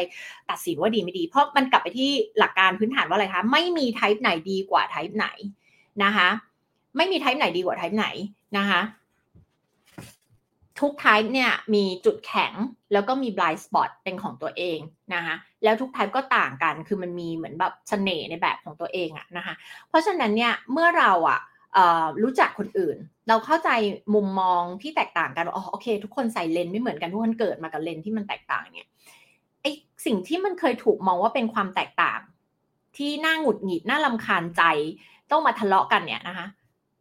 [0.49, 5.27] ตัดสินว่าดีไม่ดี เพราะมันกลับไปที่หลักการพื้นฐานว่าอะไรคะไม่มีไทป์ไหนดีกว่าไทป์ไหน
[6.03, 6.29] นะคะ
[6.97, 8.07] ไม่มีไทป์ไหนดีกว่าไทป์ไหน
[8.57, 8.81] นะคะ
[10.79, 12.53] ทุก type เนี่ยมีจุดแข็ง
[12.93, 14.79] แล้วก็มี blind spot เป็นของตัวเอง
[15.13, 19.55] นะคะแล้วทุก type ก็ต่างกันคือมันมีเหมือนแบบเสน่ห์ในแบบของตัวเองอะนะคะ
[19.89, 21.39] เพราะฉะนั้นเนี่ยเมื่อเราอะ
[22.23, 23.69] รู้จักคนอื่น เราเข้าใจ
[24.15, 28.89] มุมมองที่แตกต่างกันอ๋อโอเค ทุกคนใส่เลนไม่เหมือนกันทุกคนเกิดมากับเลนที่มันแตกต่างเนี่ย
[29.61, 29.65] ไอ
[30.05, 32.19] สิ่งที่มันเคยถูกมองว่าเป็นความแตกต่าง
[32.97, 34.63] ที่น่าหงุดหงิดน่าลำคาญใจ
[35.31, 36.47] ต้องมาทะเลาะกันเนี่ยนะคะ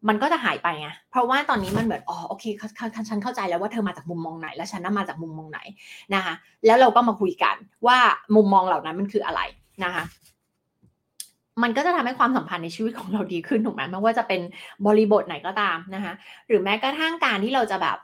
[0.09, 2.45] มันก็จะหายไปไง เพราะว่าตอนนี้มันเหมือน อ๋อ โอเค
[3.09, 5.61] ฉันเข้าใจแล้วว่าเธอมาจากมุมมองไหน แล้วฉันน่ามาจากมุมมองไหน
[6.15, 6.35] นะคะ
[6.67, 7.57] แล้วเราก็มาคุยกัน
[7.87, 7.99] ว่า
[8.37, 9.41] มุมมองเหล่านั้นมันคืออะไร
[9.85, 10.05] นะคะ
[11.63, 14.41] มันก็จะทำให้ความสัมพันธ์ในชีวิตของเราดีขึ้นถูกไหมไม่ว่าจะเป็น
[14.87, 16.13] บริบทไหนก็ตามนะคะ
[16.49, 17.99] หรือแม้กระทั่งการที่เราจะแบบ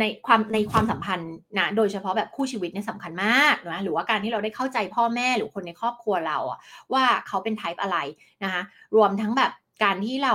[0.00, 6.58] ในความในความสัมพันธ์นะโดยเฉพาะแบบคู่ชีวิตเนี่ยสำคัญมากนะหรือว่าการที่เราได้เข้าใจพ่อแม่หรือคนในครอบครัวเราอะ
[6.92, 7.98] ว่าเขาเป็นไทป์อะไร
[8.44, 8.62] นะคะ
[8.96, 9.50] รวมทั้งแบบ
[9.82, 10.34] การที่เรา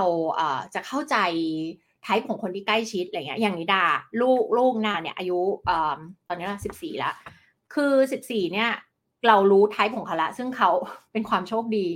[0.74, 1.16] จะเข้าใจ
[2.02, 3.84] ไทป์ของคนที่ใกล้ชิดอะไรเงี้ยอย่างนิดา
[4.20, 5.40] ลูกลูกนาเนี่ยอายุ
[6.28, 7.14] ตอนนี้ละสิบสี่แล้ว
[7.74, 8.70] คือสิบสี่เนี่ย
[9.28, 10.70] เรารู้ไทป์ของเขาละซึ่งเขา
[11.12, 11.86] เป็นความโชคดี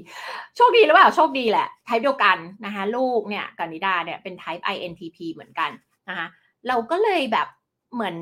[0.57, 5.71] โชคดีหรือเปล่าโชคดีแหละไทป์เดียวกันนะคะลูกเนี่ยกับนิดาเนี่ยเป็นไทป์ INTP เหมือนกัน
[6.09, 6.27] นะคะ
[6.69, 7.49] เราก็เลยแบบ
[7.95, 8.17] เหมือน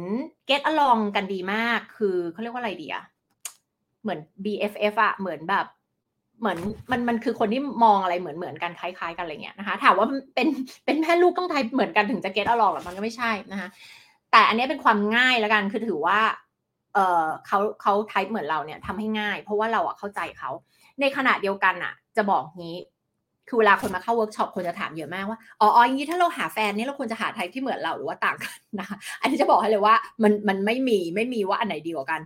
[0.49, 3.05] get along กันดีมาก คือเขาเรียกว่าอะไรดีอะ
[4.03, 5.67] เหมือน BFF อะเหมือนแบบ
[6.41, 6.59] เหมือน
[6.91, 10.49] มันมันคือคนที่มองอะไรเหมือนเหมือนกันคล้าย ๆ กันอะไรเงี้ยนะคะ ถามว่าเป็น
[10.85, 13.69] เป็นแม่ลูกต้อง type เหมือนกันถึงจะ get along หรอมันก็ไม่ใช่นะคะ
[14.33, 16.21] แต่อันนี้เป็นความง่ายแล้วกันคือถือว่า
[16.95, 20.51] เออเขาเขา type เหมือนเราเนี่ยทำให้ง่าย เพราะว่าเราอะเข้าใจเขา
[21.01, 22.77] ในขณะเดียวกันอะจะบอกงี้
[23.49, 32.21] คือเวลาคนมาเข้าเวิร์กช็อปคนจะถามเยอะมากว่าอ๋ออย่างนี้ถ้าเราหาแฟนนี่เราควรจะหา type ที่เหมือนเราหรือว่าต่างกันนะคะอันนี้จะบอกให้เลยว่ามันมันไม่มีไม่มีว่าอันไหนดีกว่ากัน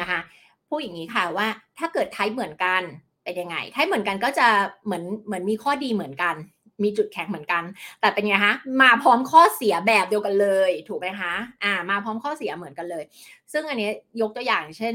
[0.00, 0.20] นะคะ
[0.68, 1.46] พูดอย่างนี้ค่ะว่า
[1.78, 2.82] ถ้าเกิดไทป์เหมือนกัน
[3.26, 4.48] เป็นยังไงไทป์เหมือนกันก็จะ
[4.84, 6.34] เหมือนเหมือนมีข้อดีเหมือนกัน
[6.82, 7.62] มีจุดแข็งเหมือนกัน
[8.00, 13.04] แต่เป็นไงคะมาพร้อมข้อเสียแบบเดียวกันเลย ถูกไหมคะอ่า มาพร้อมข้อเสียเหมือนกันเลย
[13.52, 14.94] ซึ่งอันนี้ยกตัวอย่างเช่น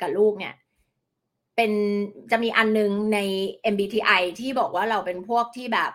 [0.00, 0.54] กับลูกเนี่ย
[1.56, 1.72] เป็น
[2.30, 3.18] จะมีอันนึงใน
[3.72, 5.92] MBTI ที่บอกว่าเราเป็นพวกที่แบบ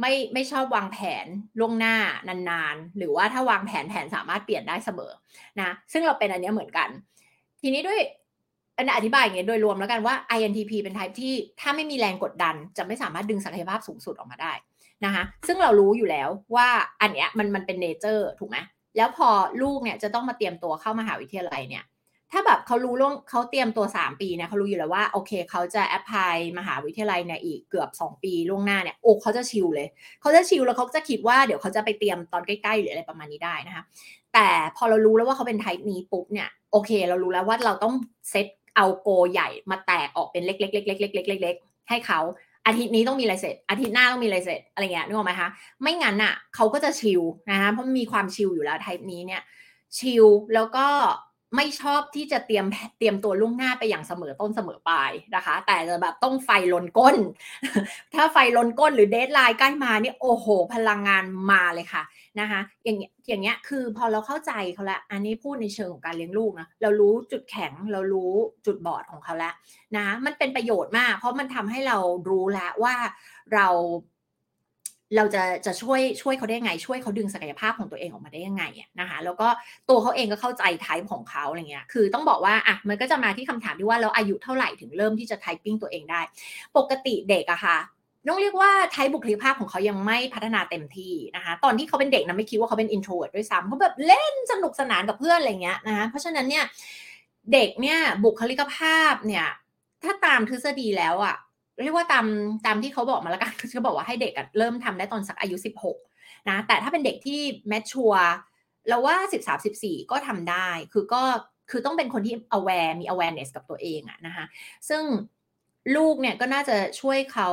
[0.00, 1.26] ไม่ไม่ชอบวางแผน
[1.60, 1.96] ล่วงหน้า
[2.28, 5.12] นานๆ หรือว่าถ้าวางแผนแผนสามารถเปลี่ยนได้เสมอ
[5.60, 6.88] นะซึ่งเราเป็นอันนี้เหมือนกัน
[7.60, 8.00] ทีนี้ด้วย
[8.76, 14.52] อันอธิบายอย่างนี้ยโดยรวมแล้วกันว่า INTP เป็น type ที่ถ้าไม่มีแรงกดดัน จะไม่สามารถดึงศักยภาพสูงสุดออกมาได้
[15.04, 16.68] นะคะซึ่งเรารู้อยู่แล้วว่า
[17.00, 18.58] อันเนี้ยมันมันเป็น nature ถูกไหม
[18.96, 19.28] แล้วพอ
[19.62, 21.84] ลูกเนี่ยจะต้องมาเตรียมตัวเข้ามหาวิทยาลัยเนี่ย
[22.32, 29.88] ถ้าแบบเขารู้ล่วงเขาเตรียมตัว 3 ปีเนี่ยเขารู้อยู่แล้วว่าโอเคเขาจะ apply มหาวิทยาลัยเนี่ยอีกเกือบ 2 ปีล่วงหน้าเนี่ยโอ้เขาจะ chill เลย
[30.20, 33.84] เขาจะชิลแล้วเขาจะคิดว่าเดี๋ยวเขาจะไปเตรียมตอนใกล้ๆหรืออะไรประมาณนี้ได้นะคะ
[34.34, 37.94] แต่พอเรารู้แล้วว่าเขาเป็นไทป์นี้ปุ๊บเนี่ยโอเค เรารู้แล้วว่าเราต้อง
[38.30, 42.20] เซต เอาโกใหญ่มาแตกออกเป็นเล็กๆๆๆๆๆๆให้เขา
[42.66, 45.48] อาทิตย์นี้ต้องมีอะไรเสร็จ อาทิตย์หน้าต้องมีอะไรเสร็จอะไรเงี้ยนึกออกไหมคะ
[45.82, 49.42] ไม่งั้นอะเขาก็จะชิลนะคะเพราะมีความชิลอยู่แล้วไทป์นี้เนี่ย
[49.98, 50.86] ชิลแล้วก็
[51.56, 52.66] ไม่ชอบที่จะเตรียม
[52.98, 57.16] เตรียมตัวล่วงหน้าไปอย่างเสมอต้นเสมอปลายนะคะ แต่จะแบบต้องไฟลนก้น
[58.14, 62.02] ถ้าไฟลนก้นหรือเดทไลน์ใกล้มานี่โอ้โห พลังงานมาเลยค่ะ
[62.40, 68.32] นะคะ อย่างเงี้ยอย่างเงี้ยคือพอเราเข้าใจเขาแล้วอันนี้พูดในเชิงของการเลี้ยงลูกนะเรารู้จุดแข็งเรารู้
[68.66, 69.54] จุดบอดของเขาแล้ว
[69.96, 72.94] นะะมันเป็นประโยชน์มาก เพราะมันทำให้เรารู้แล้วว่า
[73.54, 73.66] เรา
[75.16, 78.64] เราจะจะช่วยช่วยเขาได้ยังไง ช่วยเขาดึงศักยภาพของตัวเองออกมาได้ยังไง
[79.00, 79.48] นะคะแล้วก็
[79.88, 86.20] ตัวเขาเองก็เข้าใจไทป์ของเขาอะไรเงี้ยคือต้องบอกว่าอะมันก็จะมาที่คำถามที่ว่าเราอายุเท่าไหร่ถึงเริ่มที่จะไทปิ้งตัวเองได้
[86.76, 87.78] ปกติเด็กอะค่ะ
[88.28, 96.64] ต้องเรียกว่า type บุคลิกภาพของเขายังไม่พัฒนาเต็มที่นะคะ ตอนที่เขาเป็นเด็กนะไม่คิดว่าเขาเป็น introvert ด้วยซ้ำเขาแบบเล่นสนุกสนานกับเพื่อนอะไรเงี้ยนะคะเพราะฉะนั้นเนี่ย
[97.52, 99.46] เด็กเนี่ยบุคลิกภาพเนี่ย
[100.04, 101.36] ถ้าตามทฤษฎีแล้วอะ
[101.82, 102.26] เรียกว่าตาม
[102.66, 105.56] ตามที่เขาบอกมาแล้วกันเขาบอกว่าให้เด็กเริ่มทำได้ตอนสักอายุ
[106.02, 108.12] 16นะแต่ถ้าเป็นเด็กที่แมชชัว
[108.88, 111.22] เราว่า 13 14 ก็ทำได้ คือก็
[111.70, 114.44] คือต้องเป็นคนที่ aware มี awareness กับตัวเองอะนะคะ
[114.88, 115.02] ซึ่ง
[115.96, 117.48] ลูกเนี่ยก็น่าจะช่วยเขา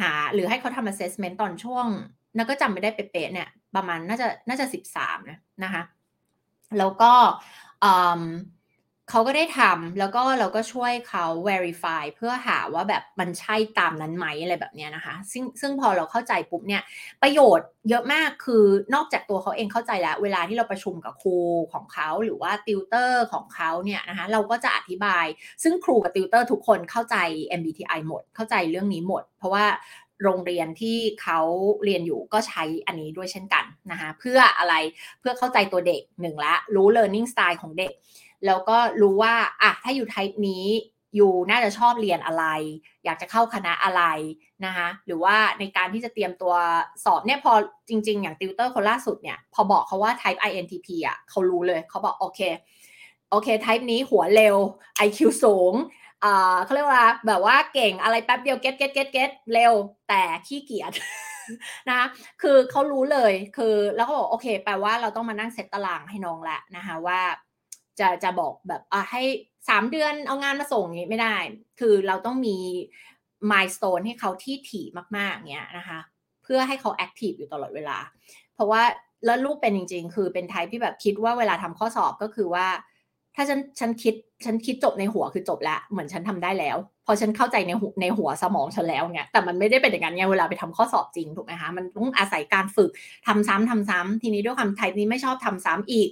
[0.00, 1.86] หาหรือให้เขาทำ assessment ตอนช่วง
[2.36, 5.82] นักก็จำไม่ได้เป๊ะเนี่ย ประมาณน่าจะน่าจะสิบสามนะนะคะ
[6.78, 7.12] แล้วก็
[9.14, 16.82] เขาก็ได้ทำแล้วก็เราก็ช่วยเขา verify เพื่อหาว่าแบบมันใช่ตามนั้นไหมอะไรแบบเนี้ยนะคะ ซึ่งซึ่งพอเราเข้าใจปุ๊บเนี่ย
[17.22, 21.36] ประโยชน์เยอะมากคือนอกจากตัวเขาเองเข้าใจแล้ว เวลาที่เราประชุมกับครู
[21.72, 25.26] ของเขาหรือว่าติวเตอร์ของเขาเนี่ยนะคะเราก็จะอธิบาย
[25.62, 27.16] ซึ่งครูกับติวเตอร์ทุกคนเข้าใจ
[27.58, 29.66] MBTI หมด เข้าใจเรื่องนี้หมด เพราะว่า
[30.22, 31.40] โรงเรียนที่เขา
[31.84, 34.74] เรียนอยู่ก็ใช้อันนี้ด้วยเช่นกันนะคะเพื่ออะไร
[35.20, 37.92] เพื่อเข้าใจตัวเด็กหนึ่งละรู้ learning style ของเด็ก
[38.46, 40.66] แล้วก็รู้ว่าอะถ้าอยู่ type นี้
[41.16, 42.44] อยู่น่าจะชอบเรียนอะไร
[43.04, 44.02] อยากจะเข้าคณะอะไร
[44.64, 46.54] นะคะหรือว่าในการที่จะเตรียมตัว
[47.04, 47.52] สอบเนี่ยพอ
[47.88, 52.40] จริง ๆ อย่างติวเตอร์คนล่าสุดเนี่ย พอบอกเขาว่า type INTP อะเขารู้เลยเขาบอกโอเค
[53.30, 54.56] โอเค type นี้หัวเร็ว
[55.06, 55.74] IQ สูง
[56.24, 59.72] อ่าเขาเรียกว่าแบบว่าเก่งอะไรแป๊บเดียว get get get get เร็ว
[60.08, 60.92] แต่ขี้เกียจ
[61.90, 62.00] นะ
[62.42, 67.20] คือเขารู้เลยคือแล้วเขาบอกโอเค แปลว่าเราต้องมานั่งเซตตารางให้น้องละนะคะว่า
[68.00, 69.22] จะจะบอกแบบอ่าให้
[69.68, 71.36] สามเดือนเอางานมาส่งนี้ไม่ได้
[71.80, 72.56] คือเราต้องมี
[73.50, 75.98] milestone ให้เขาที่ถี่มากๆเนี้ยนะคะ
[76.42, 77.98] เพื่อให้เขา active อยู่ตลอดเวลา
[78.54, 78.82] เพราะว่า
[79.24, 82.66] แล้วลูกเป็นจริง ๆ คือเป็น type ที่แบบคิดว่าเวลาทำข้อสอบก็คือว่า
[83.34, 86.76] ถ้าฉันฉันคิดฉันคิดจบในหัวคือจบแล้วเหมือนฉันทำได้แล้ว
[87.06, 92.90] พอฉันเข้าใจในหัวในหัวสมองฉันแล้วเนี่ยแต่มันไม่ได้เป็นอย่างนั้นไงเวลาไปทำข้อสอบจริงถูกไหมคะมันต้องอาศัยการฝึก
[93.26, 96.08] ทำซ้ำทำซ้ำทีนี้ด้วยความ type นี้ไม่ชอบทำซ้ำอีก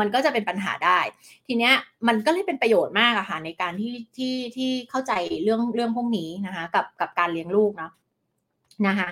[0.00, 0.98] มันก็จะเป็นปัญหาได้
[1.46, 1.74] ทีเนี้ย
[2.08, 7.92] มันก็เลยเป็นประโยชน์มากอะค่ะในการที่ที่ที่เข้าใจเรื่องเรื่องพวกนี้นะคะกับกับการเลี้ยงลูกเนาะ
[8.86, 9.08] นะคะ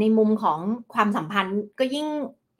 [0.00, 0.58] ในมุมของ
[0.94, 2.08] ความสัมพันธ์ก็ยิ่ง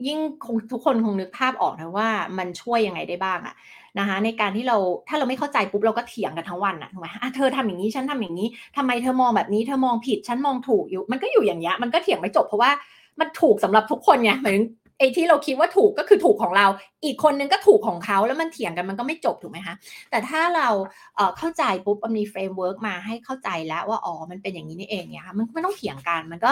[0.07, 3.55] ยิ่งคงทุกคนคงนึกภาพออกนะว่ามันช่วยยังไงได้บ้างอะ
[3.99, 12.71] นะคะในการที่เราถ้าเราไม่เข้าใจปุ๊บเราก็เถียงกันทั้งวันอะถูกไหมอะเธอทำอย่างนี้ฉันทำอย่างนี้ทำไมเธอมองแบบนี้เธอมองผิดฉันมองถูกอยู่ มันก็อยู่อย่างเงี้ยมันก็เถียงไม่จบเพราะว่า
[13.19, 14.65] มันถูกสำหรับทุกคนไงหมายถึง
[14.99, 16.67] ไอ้ที่เราคิดว่าถูกก็คือถูกของเรา
[17.05, 19.75] อีกคนนึงก็ถูกของเขาแล้วมันเถียงกันมันก็ไม่จบถูกไหมคะ
[20.09, 20.67] แต่ถ้าเรา
[21.15, 26.51] เข้าใจปุ๊บมันมี framework มาให้เข้าใจแล้วว่าอ๋อมันเป็นอย่างนี้นี่เองเนี่ยค่ะมันไม่ต้องเถียงกันมันก็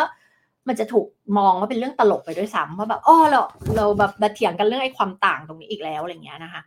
[0.68, 3.42] มันจะถูกมองว่าเป็นเรื่องตลกไปด้วยซ้ำว่าแบบอ๋อเรา
[3.76, 6.62] เราแบบเถียงกันเรื่องไอ้ความต่างตรงนี้อีกแล้วอะไรเงี้ยนะคะ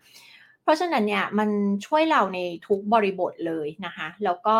[0.62, 1.50] เพราะฉะนั้นเนี่ยมัน
[1.86, 4.56] ช่วยเราในทุกบริบทเลยนะคะ แล้วก็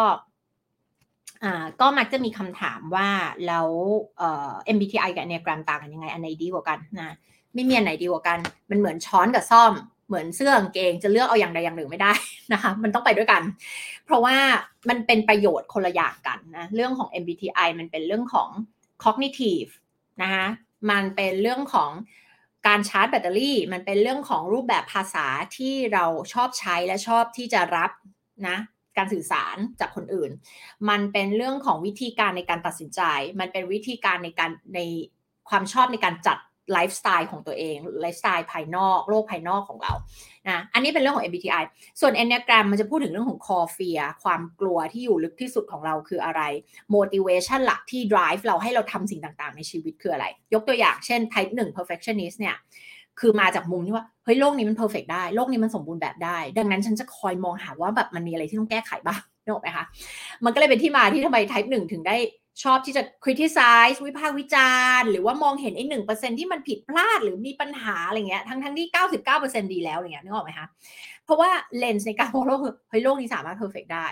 [1.81, 3.09] ก็มักจะมีคำถามว่า
[3.47, 3.69] แล้ว
[4.19, 7.15] เอ่อ MBTI กับ Enneagram ต่างกันยังไง อันไหนดีกว่ากันนะ
[7.55, 8.39] ไม่มีอันไหนดีกว่ากัน
[8.71, 9.73] มันเหมือนช้อนกับซ่อม
[10.09, 12.13] เหมือนเสื้อกางเกงจะเลือกเอาอย่างใดอย่างหนึ่งไม่ได้
[12.53, 13.43] นะคะมันต้องไปด้วยกัน
[14.05, 14.37] เพราะว่า
[14.89, 18.49] มันเป็นประโยชน์คนละอย่างกันนะเรื่องของ MBTI มันเป็นเรื่องของ
[19.05, 19.71] cognitive
[20.23, 20.47] นะคะ
[20.91, 21.91] มันเป็นเรื่องของ
[22.67, 27.91] การชาร์จแบตเตอรี่ มันเป็นเรื่องของรูปแบบภาษาที่เราชอบใช้และชอบที่จะรับ
[28.49, 28.59] นะ
[28.99, 30.31] การสื่อสารจากคนอื่น
[30.89, 33.01] มันเป็นเรื่องของวิธีการในการตัดสินใจ
[33.41, 34.81] มันเป็นวิธีการในการใน
[35.49, 36.39] ความชอบในการจัด
[36.73, 39.93] ไลฟ์สไตล์ของตัวเองไลฟ์สไตล์ภายนอกโลกภายนอกของเรา
[40.49, 41.65] นะอันนี้เป็นเรื่องของ MBTI
[42.01, 46.43] ส่วน Enneagram มันจะพูดถึงเรื่องของ core fear ความกลัวที่อยู่ลึกที่สุดของเราคืออะไร
[46.95, 52.57] motivation หลักที่ drive เราให้เราทำสิ่งต่างๆ ในชีวิตคืออะไร ยกตัวอย่างเช่น type 1 perfectionist เนี่ย
[53.21, 59.85] คือมาจากมุมที่ว่าเฮ้ยโลกนี้มัน perfect ได้โลกนี้มันสมบูรณ์แบบได้ ดังนั้นฉันจะคอยมองหาว่าแบบมันมีอะไรที่ต้องแก้ไขบ้างนึกออกไหมคะ
[60.45, 62.17] มันก็เลยเป็นที่มาที่ทำไม type 1ถึงได้
[62.63, 70.67] ชอบที่จะ criticize วิพากษ์วิจารณ์หรือว่ามองเห็นไอ้หนึ่งเปอร์เซ็นที่มันผิดพลาดหรือมีปัญหาอะไรเงี้ยทั้งทั้งที่เก้าสิบเก้าเปอร์เซ็นดีแล้วอะไรเงี้ยนึกออกไหมคะ
[71.25, 74.07] เพราะว่าเลนส์ในการมองโลกคือเฮ้ยโลกนี้สามารถ perfect ได้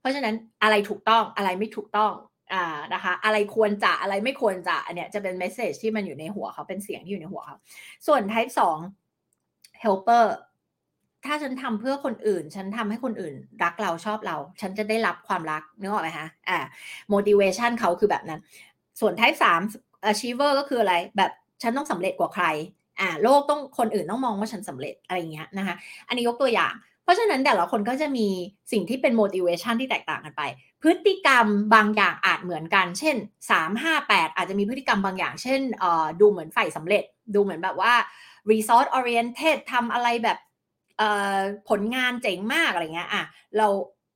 [0.00, 2.12] เพราะฉะนั้นอะไรถูกต้องอะไรไม่ถูกต้อง
[2.52, 7.56] อ่านะคะ อะไรควรจะอะไรไม่ควรจะอันเนี้ยจะเป็น message ที่มันอยู่ในหัวเขาเป็นเสียงที่อยู่ในหัวเขา
[8.06, 8.52] ส่วน type
[9.16, 10.24] 2 helper
[11.24, 16.58] ถ้าฉันทำเพื่อคนอื่น ฉันทำให้คนอื่น รักเราชอบเรา ฉันจะได้รับความรักนึกออกไหมคะอ่า
[17.12, 18.40] motivation เขาคือแบบนั้น
[19.00, 19.62] ส่วน type 3
[20.10, 21.30] achiever ก็คืออะไรแบบ
[21.62, 22.46] ฉันต้องสำเร็จกว่าใคร
[23.00, 25.74] อ่าโลกต้องคนอื่นต้องมองว่าฉันสำเร็จอะไรเงี้ยนะคะ
[26.08, 26.74] อันนี้ยกตัวอย่าง
[27.06, 28.28] เพราะฉะนั้นแต่ละคนก็จะมี
[28.72, 30.42] สิ่งที่เป็น motivation ที่แตกต่างกันไป
[30.82, 33.16] พฤติกรรมบางอย่างอาจเหมือนกัน เช่น
[33.50, 35.60] 3 5 8 อาจจะมีพฤติกรรมบางอย่าง เช่น
[36.20, 37.92] ดูเหมือนใฝ่สำเร็จ ดูเหมือนแบบว่า
[38.50, 40.38] result oriented ทำอะไรแบบ
[41.68, 43.24] ผลงานเจ๋งมากอะไรเงี้ยอะ
[43.58, 43.68] เรา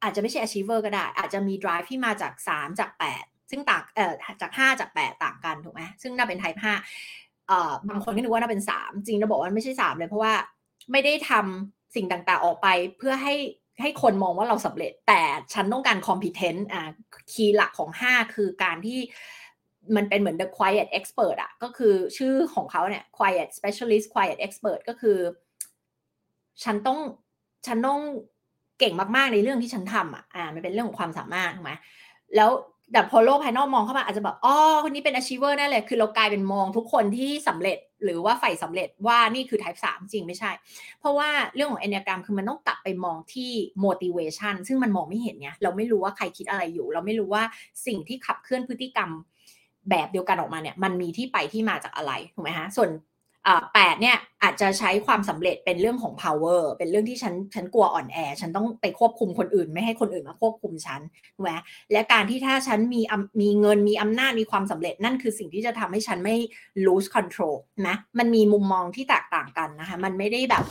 [0.03, 6.61] อาจจะไม่ใช่ achiever ก็ได้ อาจจะมี drive ที่มาจาก 3 จาก 8 ซึ่งต่างเอ่อจาก 5 จาก 8 ต่างกันถูกไหมซึ่งน่าเป็น type
[6.65, 10.33] 5เอ่อบางคนก็นึกว่าน่าเป็น 3 จริงเราบอกว่าไม่ใช่ 3 เลยเพราะว่า
[10.93, 13.35] ไม่ได้ทำ สิ่งต่างๆออกไปเพื่อให้
[13.81, 15.23] ให้คนมองว่าเราสำเร็จ แต่
[15.53, 16.91] ฉันต้องการ competent อ่า
[17.33, 19.01] คีย์หลักของ 5 คือการที่
[19.97, 25.19] มันเป็นเหมือน the quiet expert อะก็คือชื่อของเขาเนี่ย quiet specialist quiet expert ก็คือ
[26.65, 26.99] ฉันต้อง
[27.67, 28.01] ฉันต้อง
[28.79, 31.73] เก่งมากๆในเรื่องที่ฉันทำอะอ่ามันเป็นเรื่องของความสามารถถูกไหม
[32.37, 32.51] แล้ว
[32.93, 40.51] แต่พอโลกภายนอกมองเข้ามาอาจจะแบบอ๋อคนนี้เป็น achiever แน่เลย คือเรากลายเป็นมองทุกคนที่สำเร็จ หรือว่าใฝ่สำเร็จว่านี่คือ type 3 จริงไม่ใช่
[41.01, 43.51] เพราะว่าเรื่องของ enneagram คือมันต้องกลับไปมองที่
[43.85, 47.43] motivation ซึ่งมันมองไม่เห็นเนี่ยเราไม่รู้ว่าใครคิดอะไรอยู่ เราไม่รู้ว่า
[47.87, 49.11] สิ่งที่ขับเคลื่อนพฤติกรรม
[49.91, 52.91] แบบเดียวกันออกมาเนี่ยมันมีที่ไปที่มาจากอะไรถูกไหมฮะส่วน
[53.75, 61.01] แปดเนี่ยอาจจะใช้ความสำเร็จเป็นเรื่องของ power เป็นเรื่องที่ฉันฉันกลัวอ่อนแอ ฉันต้องไปควบคุมคนอื่น ไม่ให้คนอื่นมาควบคุมฉัน
[61.35, 61.53] ถูกไหม
[61.93, 63.01] และการที่ถ้าฉันมี
[63.41, 66.37] มีเงินมีอำนาจมีความสำเร็จนั่นคือสิ่งที่จะทำให้ฉันไม่
[66.87, 70.65] lose control นะมันมีมุมมองที่แตกต่างกันนะคะ มันไม่ได้แบบ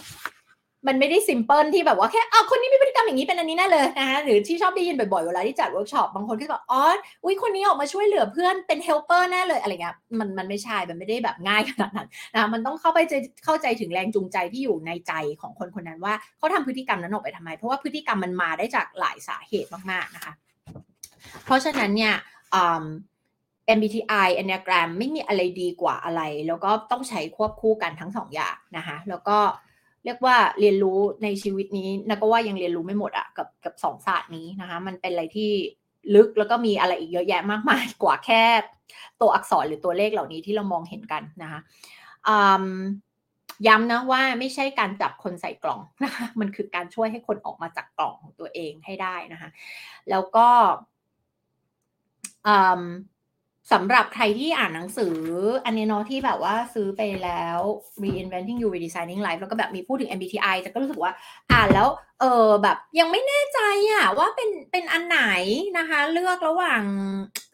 [0.87, 6.83] มันไม่ได้ simple ที่แบบว่าแค่เอาคนนี้มีพฤติกรรมอย่างนี้เป็นอันนี้แน่เลยนะคะหรือที่ชอบได้ยินบ่อยๆเวลาที่จัดเวิร์กช็อปบางคนก็จะบอกอ๋อ
[7.23, 12.99] อุ้ยคนนี้ออกมาช่วยเหลือเพื่อนเป็นเฮลเปอร์แน่เลยอะไรเงี้ยมันมันไม่ใช่มันไม่ได้แบบง่ายขนาดนั้นนะมันต้องเข้าไป
[13.45, 20.33] เข้าใจถึงแรงจูงใจที่อยู่ในใจของคนคนนั้นว่าเขาทำพฤติกรรมนั้นออกไปทำไม เพราะว่าพฤติกรรมมันมาได้จากหลายสาเหตุมากๆนะคะ
[21.45, 22.13] เพราะฉะนั้นเนี่ย
[23.77, 29.37] MBTI Enneagram ไม่มีอะไรดีกว่าอะไร แล้วก็ต้องใช้ควบคู่กันทั้งสองอย่างนะคะแล้วก็
[30.09, 35.51] รียกว่าเรียนรู้ในชีวิตนี้นะก็ว่ายังเรียนรู้ไม่หมดอะกับกับสองศาสตร์นี้นะคะ มันเป็นอะไรที่
[36.15, 38.43] ลึกแล้วก็มีอะไรอีกเยอะแยะมากมายกว่าแค่
[39.21, 41.59] ตัวอักษรหรือตัวเลขเหล่านี้ที่เรามองเห็นกันนะคะ
[43.67, 49.49] ย้ำนะว่าไม่ใช่การจับคนใส่กล่องนะคะมันคือการช่วยให้คนออกมาจากกล่องของตัวเองให้ได้นะคะ
[50.09, 50.47] แล้วก็
[53.71, 55.17] สำหรับใครที่อ่านหนังสือ
[55.65, 57.60] อันนี้เนาะที่แบบว่าซื้อไปแล้ว
[58.03, 61.12] reinventing you redesigning life แล้วก็แบบมีพูดถึง MBTI จะก็รู้สึกว่า
[61.51, 61.88] อ่านแล้ว
[62.21, 63.60] เออแบบยังไม่แน่ใจ
[63.91, 65.21] อะว่าเป็นเป็นอันไหน
[65.77, 66.82] นะคะ เลือกระหว่าง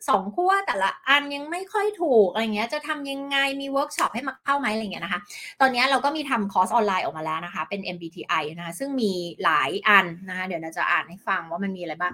[0.07, 5.19] สองขั้วแต่ละอันยังไม่ค่อยถูกอะไรเงี้ยจะทำยังไงมีเวิร์กช็อปให้มาเข้าไหมอะไรเงี้ยนะคะ
[5.61, 9.12] ตอนนี้เราก็มีทำคอร์สออนไลน์ออกมาแล้วนะคะ เป็น MBTI นะคะซึ่งมี
[9.43, 12.13] หลายอันนะคะเดี๋ยวเราจะอ่านให้ฟังว่ามันมีอะไรบ้าง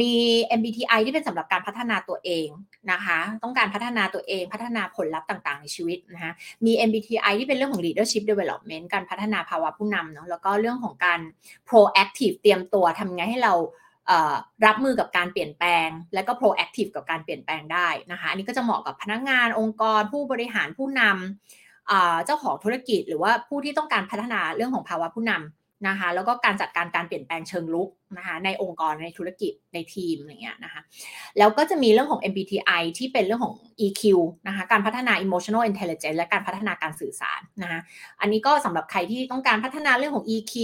[0.00, 0.12] มี
[0.58, 2.48] MBTI ที่เป็นสำหรับการพัฒนาตัวเอง
[2.92, 6.32] นะคะ ต้องการพัฒนาตัวเองพัฒนาผลลัพธ์ต่าง ๆ ในชีวิตนะคะ
[6.64, 11.20] มี MBTI ที่เป็นเรื่องของ leadership development การพัฒนาภาวะผู้นำเนาะแล้วก็เรื่องของการ
[11.68, 13.54] proactive เตรียมตัวทำไงให้เรา
[14.66, 30.80] รับมือกับการเปลี่ยนแปลง และก็ proactive กับการเปลี่ยนแปลงได้นะคะ อันนี้ก็จะเหมาะกับพนักงานองค์กร ผู้บริหารผู้นำเจ้าของธุรกิจ หรือว่าผู้ที่ต้องการพัฒนาเรื่องของภาวะผู้นำ นะคะแล้วก็การจัดการการเปลี่ยนแปลงเชิงลุกนะคะในองค์กรในธุรกิจในทีมอะไรเงี้ยนะคะ
[31.38, 33.54] แล้วก็จะมีเรื่องของ MBTI ที่เป็นเรื่องของ
[33.86, 34.02] EQ
[34.46, 37.80] นะคะการพัฒนา emotional intelligence และการพัฒนาการสื่อสารนะคะ
[38.20, 40.54] อันนี้ก็สำหรับใครที่ต้องการพัฒนาเรื่องของ EQ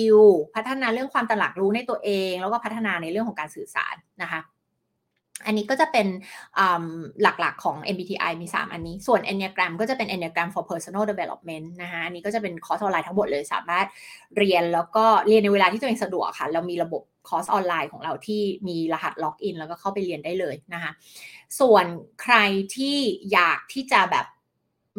[0.56, 4.40] พัฒนาเรื่องความตระหนักรู้ในตัวเอง แล้วก็พัฒนาในเรื่องของการสื่อสารนะคะ
[5.46, 6.06] อันนี้ก็จะเป็น
[7.22, 13.86] หลักๆของ MBTI มี 3 อันนี้ ส่วน Enneagram ก็จะเป็น Enneagram for Personal Development นะคะอันนี้ก็จะเป็นคอร์สออนไลน์ทั้งหมดเลย สามารถ
[14.36, 20.90] เรียนแล้วก็เรียนในเวลาที่ตัวเองสะดวกค่ะ เรามีระบบคอร์สออนไลน์ของเราที่มีรหัสล็อกอินแล้วก็เข้าไปเรียนได้เลยนะคะ
[21.60, 21.84] ส่วน
[22.22, 22.36] ใคร
[22.76, 22.98] ที่
[23.32, 24.26] อยากที่จะแบบ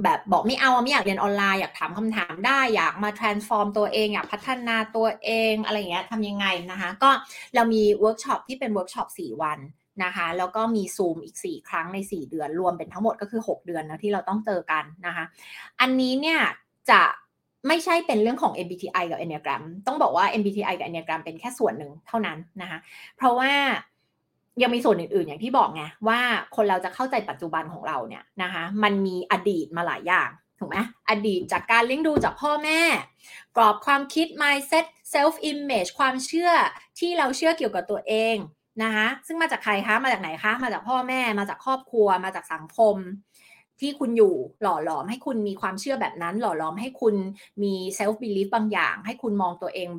[0.04, 7.10] แบบบอกไม่เอาไม่อยากเรียนออนไลน์อยากถามคำถามได้อยากมา transform ตัวเองอยากพัฒนาตัวเองอะไรเงี้ยทำยังไงนะคะ ก็
[7.56, 9.60] เรามีเวิร์กช็อปที่เป็นเวิร์กช็อป4วัน
[10.04, 15.26] นะคะแล้วก็มีซูมอีก 4 ครั้งใน 4 เดือนรวมเป็นทั้งหมดก็คือ 6 เดือนนะที่เราต้องเจอกันนะคะ
[15.82, 16.40] อันนี้เนี่ย
[16.92, 17.02] จะ
[17.68, 22.80] ไม่ใช่เป็นเรื่องของ MBTI กับ Enneagram ต้องบอกว่า MBTI กับ Enneagram เป็นแค่ส่วนหนึ่งเท่านั้นนะคะ
[23.18, 23.52] เพราะว่า
[24.62, 26.20] ยังมีส่วนอื่นๆ อย่างที่บอกไงว่า
[26.56, 30.30] คนเราจะเข้าใจปัจจุบันของเราเนี่ยนะคะมันมีอดีตมาหลายอย่าง
[30.60, 30.78] ถูกไหม
[31.10, 32.82] อดีตจากการเลี้ยงดูจากพ่อแม่
[33.56, 36.52] กรอบความคิด mindset self image ความเชื่อ
[37.00, 38.36] ที่เราเชื่อเกี่ยวกับตัวเอง
[38.84, 42.96] นะคะซึ่งมาจากใครคะ มาจากไหนคะ มาจากพ่อแม่ มาจากครอบครัว มาจากสังคม
[43.80, 47.16] ที่คุณอยู่หล่อหลอมให้คุณมีความเชื่อแบบนั้น หล่อหลอมให้คุณ
[47.64, 49.90] มี self belief บางอย่าง ให้คุณมองตัวเอง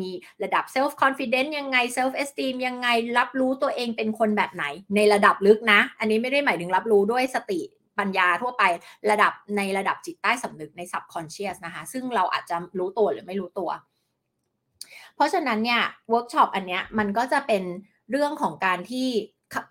[0.00, 0.10] มี
[0.42, 2.88] ระดับ self confidence ยังไง self esteem ยังไง
[3.18, 4.64] รับรู้ตัวเองเป็นคนแบบไหน
[4.96, 7.60] ในระดับลึกนะ อันนี้ไม่ได้หมายถึงรับรู้ด้วยสติ
[7.98, 8.62] ปัญญาทั่วไป
[9.10, 13.70] ระดับในระดับจิตใต้สำนึกใน subconscious นะคะ ซึ่งเราอาจจะรู้ตัวหรือไม่รู้ตัว
[15.16, 17.62] เพราะฉะนั้นเนี่ยเวิร์กช็อปอันเนี้ยมันก็จะเป็น
[18.10, 19.08] เรื่องของการที่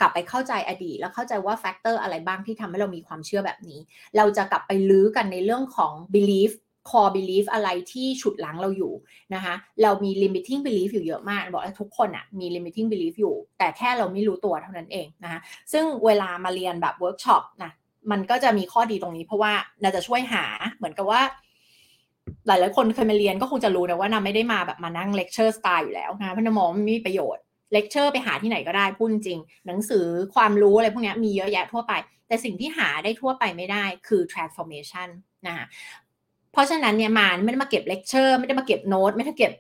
[0.02, 3.80] กลับไปเข้าใจอดีต แล้วเข้าใจว่า factor อะไรบ้างที่ทำให้เรามีความเชื่อแบบนี้
[4.18, 6.52] เราจะกลับไปรื้อกันในเรื่องของ belief
[6.90, 8.94] core belief อะไรที่ฉุดรั้งเราอยู่
[9.34, 15.40] นะคะ เรามี limiting belief อยู่เยอะมาก บอกว่าทุกคนอะมี limiting belief อยู่ แต่แค่เราไม่รู้ตัวเท่านั้นเองนะคะ
[15.74, 17.72] ซึ่งเวลามาเรียนแบบ workshop นะ
[18.12, 21.22] มันก็จะมีข้อดีตรงนี้เพราะว่านาจะช่วยหาเหมือนกับว่า
[22.48, 30.06] หลายๆคนเคยมาเรียนก็คงจะรู้นะว่านาไม่ได้มาแบบมานั่ง lecture style อยู่แล้วนะเพราะนามองไม่มีประโยชน์เลคเชอร์ไปหาที่ไหนก็ได้พูดจริง หนังสือ
[30.36, 31.94] ความรู้อะไรพวกนี้มีเยอะแยะทั่วไป
[32.28, 35.08] แต่สิ่งที่หาได้ทั่วไปไม่ได้คือ transformation
[35.48, 35.66] นะคะ
[36.52, 39.54] เพราะฉะนั้นเนี่ยมาไม่ได้มาเก็บเลคเชอร์ไม่ได้มาเก็บโน้ตไม่ได้เก็บ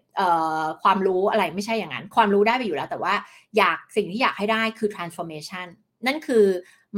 [0.83, 3.13] ความรู้อะไรไม่ใช่อย่างนั้น ความรู้ได้ไปอยู่แล้ว แต่ว่า
[3.57, 5.67] อยากสิ่งที่อยากให้ได้คือ transformation
[6.05, 6.45] นั่นคือ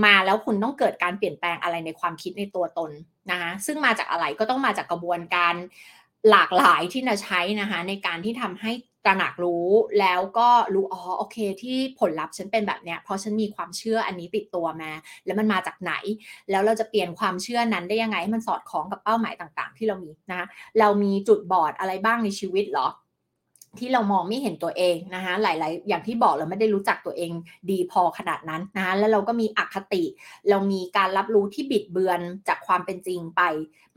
[0.06, 2.92] มาแล้วคุณต้องเกิดการเปลี่ยนแปลงอะไรในความคิดในตัวตน
[3.32, 5.56] นะคะซึ่งมาจากอะไรก็ต้องมาจากกระบวนการ
[6.32, 8.72] หลากหลายที่เราใช้นะคะในการที่ทำให้
[9.06, 14.92] ตระหนักรู้แล้วก็รู้อ๋อโอเค ที่ผลลัพธ์ฉันเป็นแบบเนี้ยเพราะฉันมีความเชื่ออันนี้ติดตัวมา
[15.26, 15.94] แล้วมันมาจากไหน
[16.52, 20.48] แล้วเราจะเปลี่ยนความเชื่อนั้นได้ยังไงให้มันสอดคล้องกับเป้าหมายต่างๆ ที่เรามีนะคะ
[20.80, 22.88] เรามีจุดบอดอะไรบ้างในชีวิตหรอ
[23.80, 27.32] ที่เรามองไม่เห็นตัวเองนะคะหลาย ๆ อย่างที่บอกเราไม่ได้รู้จักตัวเอง
[27.72, 30.04] ดีพอขนาดนั้นนะคะแล้วเราก็มีอคติ
[30.50, 33.42] เรามีการรับรู้ที่บิดเบือนจากความเป็นจริงไป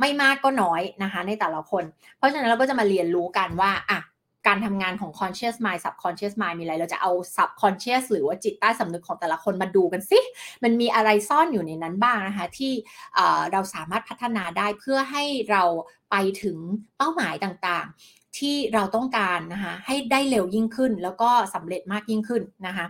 [0.01, 1.85] ไม่มากก็น้อยนะคะในแต่ละคน
[2.17, 4.01] เพราะฉะนั้นเราก็จะมาเรียนรู้กันว่าอะ
[4.49, 10.19] การทำงานของ conscious mind subconscious mind มีอะไร เราจะเอา subconscious หรือว่าจิตใต้สำนึกของแต่ละคนมาดูกันสิ
[10.63, 12.73] มันมีอะไรซ่อนอยู่ในนั้นบ้างนะคะ ที่
[13.53, 15.63] เราสามารถพัฒนาได้เพื่อให้เรา
[16.11, 16.57] ไปถึง
[16.97, 22.87] เป้าหมายต่างๆ ที่เราต้องการนะคะให้ได้เร็วยิ่งขึ้น แล้วก็สำเร็จมากยิ่งขึ้นนะคะ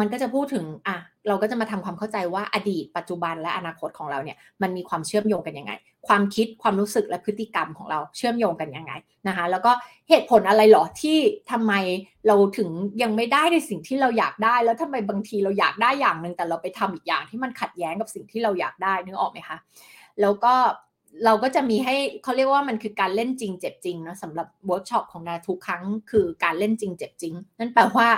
[0.00, 0.96] มันก็จะพูดถึงอะ
[1.28, 5.72] เราก็จะมาทำความเข้าใจว่าอดีตปัจจุบันและอนาคตของเราเนี่ยมันมีความเชื่อมโยงกันยังไง
[6.08, 8.92] ความคิดความรู้สึกและพฤติกรรมของเราเชื่อมโยงกันยังไง
[9.28, 9.72] นะคะแล้วก็
[10.08, 11.18] เหตุผลอะไรหรอที่
[11.50, 11.72] ทำไม
[12.26, 12.68] เราถึง
[13.02, 19.58] ยังไม่ได้ในสิ่งที่เราอยากได้ แล้วทำไมบางทีเราอยากได้อย่างหนึ่งแต่เราไปทำอีกอย่างที่มันขัดแย้งกับสิ่งที่เราอยากได้นึกออกไหมคะ
[20.20, 20.54] แล้วก็
[21.24, 28.08] เราก็จะมีให้เขาเรียกว่ามันคือการเล่นจริงเจ็บจริงนะสำหรับเวิร์กช็อปของนาทุกครั้งคือการเล่นจริงเจ็บจริง นั่นแปลว่า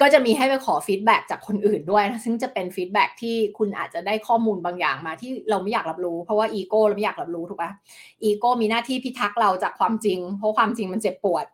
[0.00, 7.70] ก็จะมีให้ไปขอ feedback จากคนอื่นด้วยนะซึ่งจะเป็น feedback ที่คุณอาจจะได้ข้อมูลบางอย่างมาที่เราไม่อยากรับรู้ เพราะว่าอีโก้เราไม่อยากรับรู้ถูกปะ
[8.22, 11.46] อีโก้มีหน้าที่พิทักษ์เราจากความจริง เพราะความจริงมันเจ็บปวด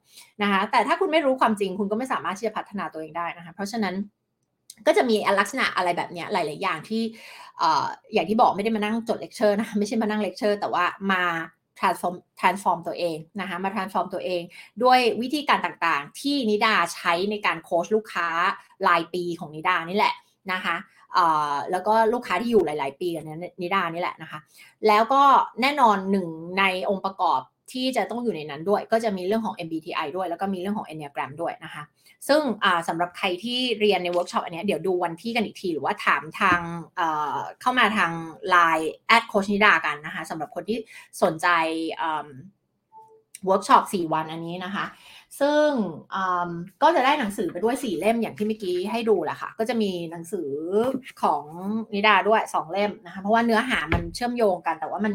[0.42, 3.96] นะคะแต่ถ้าคุณไม่รู้ความจริง คุณก็ไม่สามารถที่จะพัฒนาตัวเองได้นะคะเพราะฉะนั้น
[4.86, 7.02] ก็จะมีลักษณะอะไรแบบนี้หลาย ๆ อย่างที่
[8.12, 11.22] อย่างที่บอกไม่ได้มานั่งจดเลคเชอร์นะไม่ใช่มานั่งเลคเชอร์แต่ว่ามา
[11.78, 14.42] transform transform ตัวเองนะคะมา transform ตัวเอง
[14.82, 18.28] ด้วยวิธีการต่างๆ ที่นิดาใช้ในการโค้ชลูกค้า
[18.88, 20.14] รายปีของนิดานี่แหละ
[20.52, 20.76] นะคะ
[21.70, 23.24] แล้วก็ลูกค้าที่อยู่หลาย ๆ ปีกับ
[23.62, 24.38] นิดานี่แหละนะคะ
[24.88, 25.22] แล้วก็
[25.60, 26.28] แน่นอนหนึ่ง
[26.58, 27.40] ในองค์ประกอบ
[27.72, 31.82] ที่จะต้องอยู่ในนั้นด้วย ก็จะมีเรื่องของ MBTI ด้วย แล้วก็มีเรื่องของ Enneagram ด้วยนะคะ
[32.28, 32.42] ซึ่ง
[32.88, 36.60] สำหรับใครที่เรียนในเวิร์กช็อปอันนี้เดี๋ยวดูวันที่กันอีกที หรือว่าถามทาง
[37.60, 38.12] เข้ามาทาง
[38.54, 40.78] Line แอดโค้ชนิดากันนะคะสำหรับคนที่
[41.22, 41.46] สนใจ
[43.46, 44.84] เวิร์กช็อป4วันอันนี้นะคะ
[45.40, 45.68] ซึ่ง
[46.82, 50.48] ก็จะได้หนังสือไปด้วย 4 เล่มอย่างที่เมื่อกี้ให้ดูแหละค่ะ ก็จะมีหนังสือ
[51.22, 51.42] ของ
[51.94, 55.12] นิดาด้วย 2 เล่มนะคะ เพราะว่าเนื้อหามันเชื่อมโยงกัน แต่ว่ามัน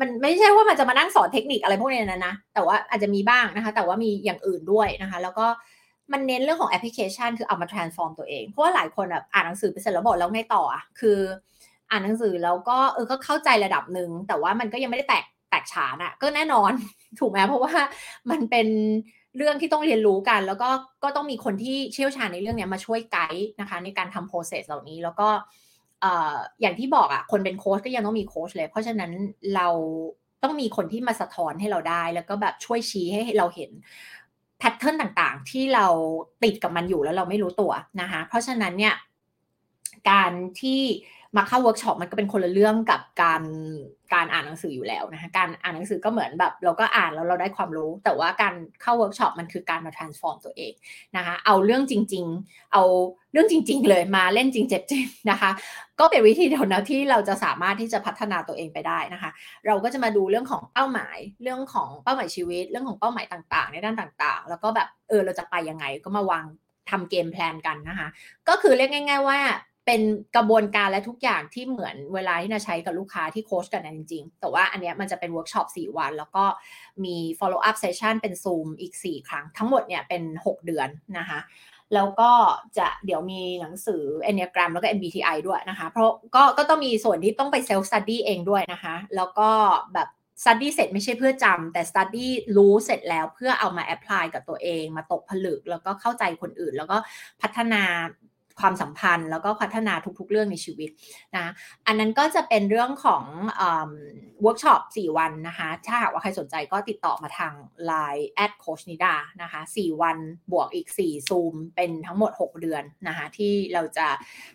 [0.00, 5.46] มันไม่ใช่ว่ามันจะมานั่งสอนเทคนิคอะไรพวกนี้นะนะ แต่ว่าอาจจะมีบ้างนะคะ แต่ว่ามีอย่างอื่นด้วยนะคะ แล้วก็
[6.12, 11.18] มันเน้นเรื่องของแอปพลิเคชัน คือเอามา transform ตัวเอง เพราะว่าหลายคนแบบอ่านหนังสือไปเสร็จแล้วบอกแล้วไงต่ออะคือ
[11.90, 16.72] อ่านหนังสือแล้วก็เออก็เข้าใจระดับหนึ่งแต่ว่ามันก็ยังไม่ได้แตกแตกฉานอะก็แน่นอน
[17.18, 17.74] ถูกไหมเพราะว่า
[18.30, 18.68] มันเป็น
[19.36, 20.68] เรื่องที่ต้องเรียนรู้กัน แล้วก็
[21.02, 25.28] ก็ต้องมีคนที่เชี่ยวชาญในเรื่องนี้มาช่วยไกด์นะคะ ในการทำ process เหล่านี้แล้วก็
[26.60, 29.12] อย่างที่บอกอะคนเป็นโค้ชก็ยังต้องมีโค้ชเลย เพราะฉะนั้น
[29.54, 29.68] เรา
[30.42, 33.70] ต้องมีคนที่มาสะท้อนให้เราได้ แล้วก็แบบช่วยชี้ให้เราเห็น
[34.58, 35.86] pattern ต่างๆ ที่เรา
[36.42, 38.94] ติดกับมันอยู่แล้วเราไม่รู้ตัวนะคะ เพราะฉะนั้นเนี่ย
[40.10, 40.80] การที่
[41.36, 43.42] มาเข้าเวิร์กช็อปมันก็เป็นคนละเรื่องกับการ
[44.14, 50.72] การอ่านหนังสืออยู่แล้วนะคะการอ่านหนังสือก็เหมือนแบบ เราก็อ่านแล้วเราได้ความรู้ แต่ว่าการเข้าเวิร์กช็อปมันคือการมา transform ตัวเอง
[51.16, 52.82] นะคะเอาเรื่องจริง ๆ เอา
[53.32, 55.50] เรื่องจริง ๆ เลยมาเล่นจริงเจ็บจริงนะคะ
[56.00, 59.30] ก็เป็นวิธีเดียวนะที่เราจะสามารถที่จะพัฒนาตัวเองไปได้นะคะ
[59.66, 66.44] เราก็จะมาดูเรื่องของเป้าหมาย เรื่องของเป้าหมายชีวิต เรื่องของเป้าหมายต่างๆ ในด้านต่างๆ แล้วก็แบบเออเราจะไปยังไงก็มาวาง
[66.90, 68.08] ทำ game plan กันนะคะ
[68.48, 69.40] ก็คือเรียกง่าย ๆ ว่า
[69.86, 70.00] เป็น
[70.36, 76.44] กระบวนการและทุกอย่างที่เหมือนเวลาที่นาใช้กับลูกค้าที่โค้ชกันนะจริง ๆ แต่ว่าอันนี้มันจะเป็นเวิร์กช็อป4 วัน แล้วก็
[77.04, 81.40] มี follow up session เป็น Zoom อีก 4 ครั้ง ทั้งหมดเนี่ยเป็น 6 เดือนนะคะ
[81.94, 82.30] แล้วก็
[82.78, 89.50] จะเดี๋ยวมีหนังสือ Enneagram แล้วก็ MBTI ด้วยนะคะ เพราะก็ก็ต้องมีส่วนที่ต้องไป self study เองด้วยนะคะ แล้วก็
[89.94, 90.08] แบบ
[90.42, 92.26] study เสร็จไม่ใช่เพื่อจำแต่ study
[92.56, 96.96] รู้เสร็จแล้วเพื่อเอามา apply กับตัวเอง มาตกผลึกแล้วก็เข้าใจคนอื่น แล้วก็
[97.42, 97.82] พัฒนา
[98.60, 100.90] ความสัมพันธ์ แล้วก็พัฒนาทุกๆ เรื่องในชีวิต
[101.36, 101.46] นะ
[101.86, 103.24] อันนั้นก็จะเป็นเรื่องของ
[103.58, 107.52] เวิร์กช็อป4วันนะคะถ้าหากว่าใครสนใจก็ติดต่อมาทาง
[107.90, 110.16] Line แอดโค้ชนิดานะคะ4วัน
[110.52, 114.06] บวกอีก 4 ซูม เป็นทั้งหมด 6 เดือนนะคะที่เราจะ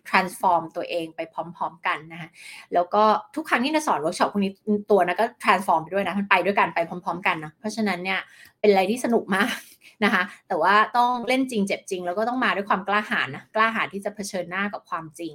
[0.10, 2.30] transform ตัวเองไปพร้อมๆกันนะคะ
[2.74, 3.04] แล้วก็
[3.36, 4.54] ทุกครั้งที่นาสอนเวิร์กช็อปพวกนี้
[4.92, 8.20] ตัวนาก็ transform ไปด้วยนะมันไปด้วยกันไปพร้อม ๆ กันนะเพราะฉะนั้นเนี่ย
[8.60, 9.54] เป็นอะไรที่สนุกมาก
[10.04, 15.34] นะคะ แต่ว่าต้องเล่นจริงเจ็บจริง แล้วก็ต้องมาด้วยความกล้าหาญนะกล้าหาญที่จะเผชิญหน้ากับความจริง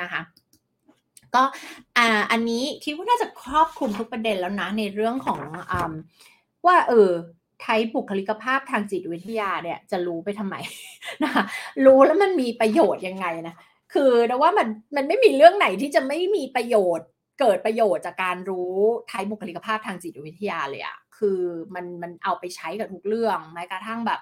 [0.00, 0.20] นะคะ
[1.34, 1.42] ก็
[2.30, 5.40] อันนี้คิดว่าน่าจะครอบคลุมทุกประเด็นแล้วนะ ในเรื่องของ
[5.70, 5.74] อ
[6.66, 7.10] ว่าเออ
[7.60, 10.54] ไทยบุคลิกภาพทางจิตวิทยาเนี่ยจะรู้ไปทำไม
[11.22, 11.44] นะคะ
[11.84, 13.54] รู้แล้วมันมีประโยชน์ยังไงนะ
[13.94, 17.08] คือแต่ว่ามันมันไม่มีเรื่องไหนที่จะไม่มีประโยชน์
[17.40, 18.74] เกิดประโยชน์จากการรู้
[19.08, 21.40] ไทยบุคลิกภาพทางจิตวิทยาเลยอะ คือ
[21.74, 24.20] มันมันเอาไปใช้กับทุกเรื่องแม้กระทั่งแบบ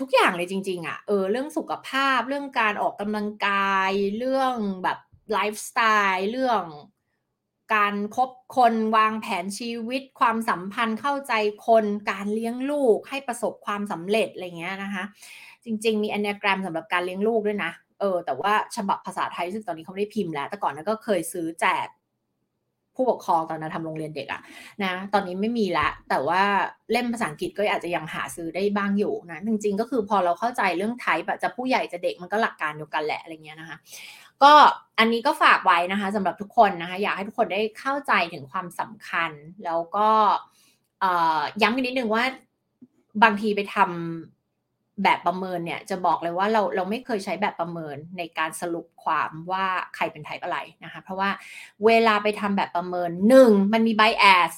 [0.00, 4.98] ทุกอย่างเลยจริง ๆอะ่ะเออเรื่องสุขภาพเรื่องการออกกำลังกาย เรื่องแบบ
[5.32, 5.80] ไลฟ์สไต
[6.12, 6.62] ล์เรื่อง
[7.74, 11.32] การคบคนวางแผนชีวิต ความสัมพันธ์เข้าใจ
[11.66, 15.04] คนการเลี้ยงลูกให้ประสบความสำเร็จอะไรเงี้ยนะคะ
[15.64, 21.86] จริง ๆ มีอนเนแกรมสำหรับการเลี้ยงลูกด้วยนะเออแต่ว่าฉบับภาษาไทยซึ่งตอนนี้เขาไม่ได้พิมพ์แล้ว แต่ก่อนนั้นก็เคยซื้อแจก
[22.94, 24.40] ผู้ปกครองตอนนั้นทำโรงเรียนเด็กอะ
[24.84, 26.42] นะ ตอนนี้ไม่มีละ แต่ว่า
[26.92, 33.76] เล่มภาษาอังกฤษก็อาจจะยังหาซื้อได้บ้างอยู่นะ จริง ๆ ก็คือพอเราเข้าใจเรื่องไทป์จะผู้ใหญ่จะเด็กมันก็หลักการเดียวกันแหละอะไรเงี้ยนะคะ
[34.42, 34.52] ก็
[34.98, 39.30] อันนี้ก็ฝากไว้นะคะสำหรับทุกคนนะคะ อยากให้ทุกคนได้เข้าใจถึงความสำคัญ
[39.64, 40.08] แล้วก็
[41.62, 42.24] ย้ำอีกนิดนึงว่า
[43.22, 44.33] บางทีไปทำ
[45.02, 51.30] แบบประเมินเนี่ยจะบอกเลยว่าเราเราไม่เคยใช้แบบประเมินในการสรุปความว่าใครเป็นไทป์อะไรนะคะ เพราะว่า
[51.86, 54.52] เวลาไปทำแบบประเมินหนึ่งมันมี bias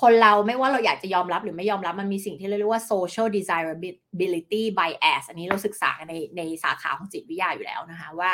[0.00, 8.30] คนเราไม่ว่าเราอยากจะยอมรับหรือไม่ยอมรับมันมีสิ่งที่เรียกว่า social desirability bias อันนี้เราศึกษาในในสาขาของจิตวิทยาอยู่แล้วนะคะว่า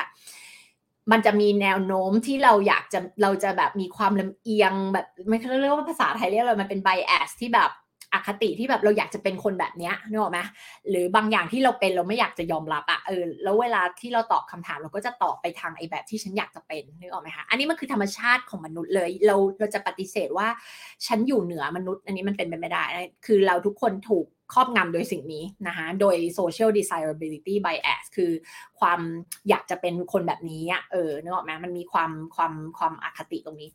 [1.11, 7.71] มันจะมีแนวโน้มที่เราอยากจะเราจะแบบมีความลำเอียงแบบไม่เรียกว่าภาษาไทยเรียกอะไรมันเป็น bias ที่แบบ
[8.15, 10.41] อคติที่แบบเราอยากจะเป็นคนแบบเนี้ยนึกออกไหม
[10.89, 20.49] หรือบางอย่างที่เราเป็นเราไม่อยากจะยอมรับอะเออแล้วเวลาที่เราตอบคำถามเราก็จะตอบไปทางไอ้แบบที่ฉันอยากจะเป็นนึกออกไหมคะอันนี้มันคือธรรมชาติของมนุษย์เลย เราเราจะปฏิเสธว่า
[21.07, 22.85] ฉันอยู่เหนือมนุษย์ อันนี้มันเป็นไปไม่ได้
[23.27, 28.31] คือเราทุกคนถูก ครอบงำโดยสิ่งนี้นะคะโดย social desirability bias คือ
[28.81, 29.01] ความ
[29.49, 33.71] อยากจะเป็นคนแบบนี้เออนึกออกไหมมันมีความความความอคติตรงนี้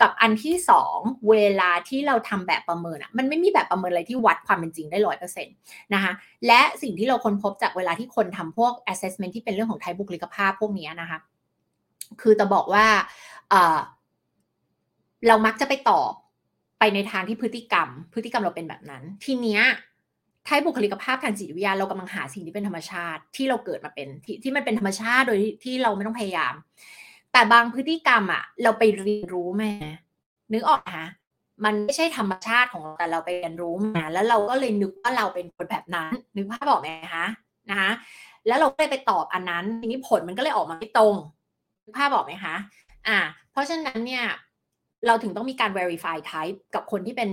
[0.00, 0.98] กับอันที่สอง
[1.30, 5.54] เวลาที่เราทำแบบประเมินอะมันไม่มีแบบประเมินอะไรที่วัดความเป็นจริงได้ร้อยเปอร์เซ็นต์
[5.94, 6.12] นะคะ
[6.46, 11.18] และสิ่งที่เราค้นพบจากเวลาที่คนทำพวก assessment ที่เป็นเรื่องของไทยบุคลิกภาพพวกนี้นะคะ
[12.20, 12.86] คือจะบอกว่า
[15.26, 16.10] เรามักจะไปตอบ
[16.78, 19.62] ไปในทางที่พฤติกรรม พฤติกรรมเราเป็นแบบนั้น ทีเนี้ย
[20.46, 26.54] ไทยบุคลิกภาพทางจิตวิทยาเรากำลังหาสิ่งที่เป็นธรรมชาติที่เราเกิดมาเป็นที่ที่มันเป็นธรรมชาติโดยที่เราไม่ต้องพยายาม
[27.32, 29.72] แต่บางพฤติกรรมอะเราไปเรียนรู้ม่
[30.52, 31.08] นึกออกฮะ
[31.64, 37.26] มันไม่ใช่ธรรมชาติของเราแต่เราไปเรียนรู้มาแล้วเราก็เลยนึกว่าเราเป็นคนแบบนั้นนึกภาพบอกไหมคะ
[37.70, 37.90] นะคะ
[38.46, 41.14] แล้วเราก็เลยไปตอบอันนั้นทีนี้ผลมันก็เลยออกมาไม่ตรง
[41.84, 42.54] นึกภาพบอกไหมคะ
[43.08, 43.18] อ่า
[43.52, 44.24] เพราะฉะนั้นเนี่ย
[45.06, 47.30] เราถึงต้องมีการ verify type กับคนที่เป็น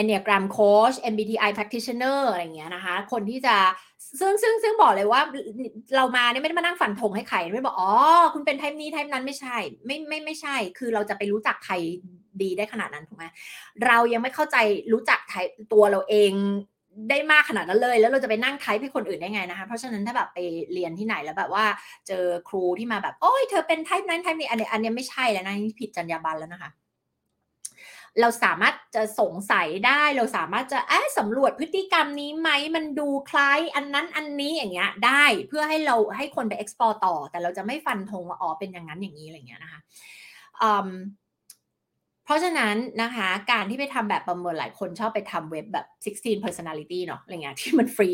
[0.00, 3.56] Enneagram Coach MBTI Practitioner อะไรเงี้ยนะคะ คนที่จะ
[4.20, 5.20] ซึ่งซึ่งซึ่งบอกเลยว่า
[5.96, 7.92] เรามาเนี่ยไม่ได้มานั่งฝันธงให้ใครไม่บอกอ๋อ
[8.34, 11.74] คุณเป็นไทป์นี้ไทป์นั้นไม่ใช่ ไม่ไม่ไม่ใช่ คือเราจะไปรู้จักใคร
[12.42, 13.24] ดีได้ขนาดนั้นถูกไหม
[13.86, 14.56] เรายังไม่เข้าใจ
[14.92, 16.32] รู้จักไทป์ตัวเราเอง
[17.10, 20.38] ได้มากขนาดนั้นเลย แล้วเราจะไปนั่งไทป์ให้คนอื่นได้ไงนะคะเพราะฉะนั้นถ้าแบบไป
[20.72, 21.64] เรียนที่ไหนแล้วแบบว่า
[22.08, 26.70] เจอครูที่มาแบบโอ้ยเธอเป็นไทป์นั้นไทป์นี้อันนี้อันนี้ไม่ใช่แล้วนะนี่ผิดจรรยาบรรณแล้วนะคะ
[28.20, 39.80] เราสามารถจะสงสัยได้ เราสามารถจะแอบสำรวจพฤติกรรมนี้ไหมมันดูคล้ายอันนั้นอันนี้อย่างเงี้ยได้เพื่อให้เราให้คนไป explore ต่อ แต่เราจะไม่ฟันธงว่าอ๋อเป็นอย่างนั้นอย่างนี้อะไรเงี้ยนะคะ
[42.26, 48.10] เพราะฉะนั้นนะคะการที่ไปทำแบบประเมินหลายคนชอบไปทำเว็บแบบ 16 personality เนาะอะไรเงี้ยที่มันฟรี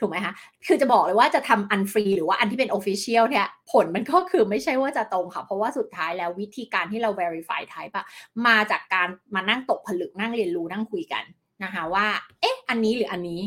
[0.00, 0.32] ถูกไหมคะ
[0.66, 8.06] คือจะบอกเลยว่าจะทำอันฟรีหรือว่าอันที่เป็น official เนี่ยผลมันก็คือไม่ใช่ว่าจะตรงค่ะ เพราะว่าสุดท้ายแล้ววิธีการที่เรา verify type อะ
[8.46, 11.24] มาจากการมานั่งตกผลึกนั่งเรียนรู้นั่งคุยกัน
[11.64, 12.06] นะคะว่า
[12.40, 13.40] เอ๊ะ อันนี้หรืออันนี้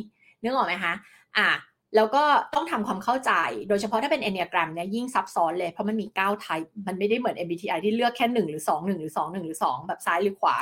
[0.44, 0.94] นึกออกไหมคะ
[1.38, 1.48] อะ
[1.96, 2.24] แล้วก็
[2.56, 3.32] ต้องทำความเข้าใจ
[3.70, 9.58] โดยเฉพาะถ้าเป็น Enneagram เนี่ยยิ่งซับซ้อนเลย เพราะมันมี9 type มันไม่ได้เหมือน MBTI ที่เลือกแค่ 1 หรือ 2 1 หรือ 2 1 หรือ
[9.74, 10.56] 2 แบบซ้ายหรือขวา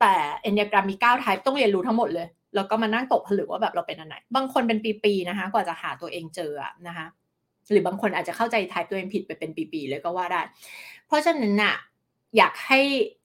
[0.00, 0.14] แต่
[0.48, 6.52] Enneagram มี9 type ต้องเรียนรู้ทั้งหมดเลย แล้วก็มานั่งตกผลึกว่าแบบเราเป็นอันไหน บางคนเป็นปีๆนะคะ กว่าจะหาตัวเองเจอ
[6.86, 7.06] นะคะ
[7.70, 10.40] หรือบางคนอาจจะเข้าใจ type ตัวเองผิดไปเป็นปีๆเลยก็ว่าได้
[11.06, 11.76] เพราะฉะนั้นน่ะ
[12.36, 12.80] อยากให้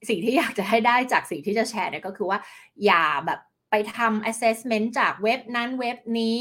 [0.10, 2.40] สิ่งที่อยากจะให้ได้จากสิ่งที่จะแชร์เนี่ยก็คือว่า
[2.86, 6.38] อย่าแบบไปทำ assessment จากเว็บนั้นเว็บนี้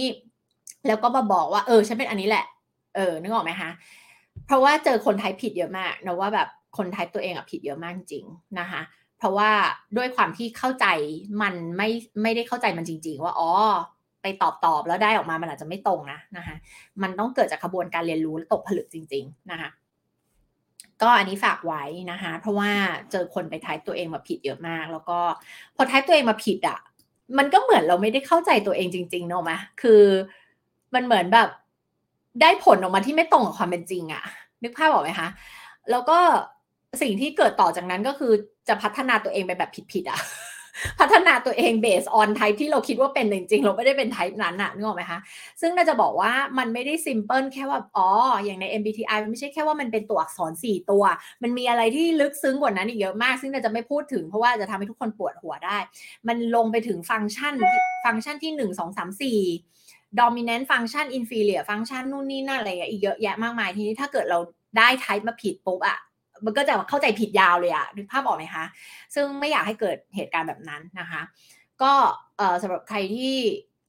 [0.88, 2.44] แล้วก็มาบอกว่าเออฉันเป็นอันนี้แหละ
[2.96, 3.70] เออนึกออกไหมคะ
[4.46, 8.24] เพราะว่าเจอคนไทยผิดเยอะมากนะว่าแบบคนไทยตัวเองอะผิดเยอะมากจริง
[8.60, 8.80] นะคะ
[9.18, 9.50] เพราะว่า
[9.96, 10.86] ด้วยความที่เข้าใจ
[11.42, 11.88] มันไม่
[12.22, 13.50] ไม่ได้เข้าใจมันจริง ๆ ว่าอ๋อ
[14.22, 16.56] ไปตอบตอบแล้วได้ออกมามันอาจจะไม่ตรงนะนะคะ
[17.02, 19.68] มันต้องเกิดจากกระบวนการเรียนรู้และตกผลึกจริง ๆ นะคะ
[21.02, 22.70] ก็อันนี้ฝากไว้นะคะ เพราะว่า
[23.10, 25.18] เจอคนไปทายตัวเองมาผิดเยอะมาก แล้วก็
[25.76, 26.78] พอทายตัวเองมาผิดอะ่ะ
[27.38, 30.02] มันก็เหมือนเราไม่ได้เข้าใจตัวเองจริงๆเนอะมะคือ
[30.94, 31.48] มันเหมือนแบบ
[32.42, 34.22] ได้ผลออกมาที่ไม่ตรงกับความเป็นจริงอะ
[34.62, 35.28] นึกภาพออกไหมคะ
[35.90, 36.18] แล้วก็
[37.02, 38.32] สิ่งที่เกิดต่อจากนั้นก็คือ
[38.68, 40.20] จะพัฒนาตัวเองไปแบบผิดๆอะ
[41.00, 45.18] พัฒนาตัวเองเบสออนไทป์ที่เราคิดว่าเป็นจริงๆ เราไม่ได้เป็นไทป์นั้นอะนึกออกไหมคะ
[45.60, 48.08] ซึ่งน่าจะบอกว่ามันไม่ได้ซิมเพิลแค่ว่าอ๋อ
[48.44, 51.04] อย่างใน MBTI มันไม่ใช่แค่ว่ามันเป็นตัวอักษร 4 ตัว
[51.42, 55.78] มันมีอะไรที่ลึกซึ้งกว่านั้นอีกเยอะมาก ซึ่งเราจะไม่พูดถึงเพราะว่าจะทำให้ทุกคนปวดหัวได้
[56.28, 57.54] มันลงไปถึงฟังก์ชัน
[58.04, 59.77] ฟังก์ชันที่ 1 2 3 4
[60.20, 64.38] dominant function inferior function นู่นนี่นั่นอะไรอีกเยอะแยะมากมายทีนี้ถ้าเกิดเรา
[64.78, 65.98] ได้ type มาผิดปุ๊บอะ
[66.44, 68.64] มันก็จะเข้าใจผิดยาวเลยอะนึกภาพออกไหมคะ
[69.14, 71.20] ซึ่งไม่อยากให้เกิดเหตุการณ์แบบนั้นนะคะ
[71.82, 71.92] ก็
[72.62, 73.36] สำหรับใครที่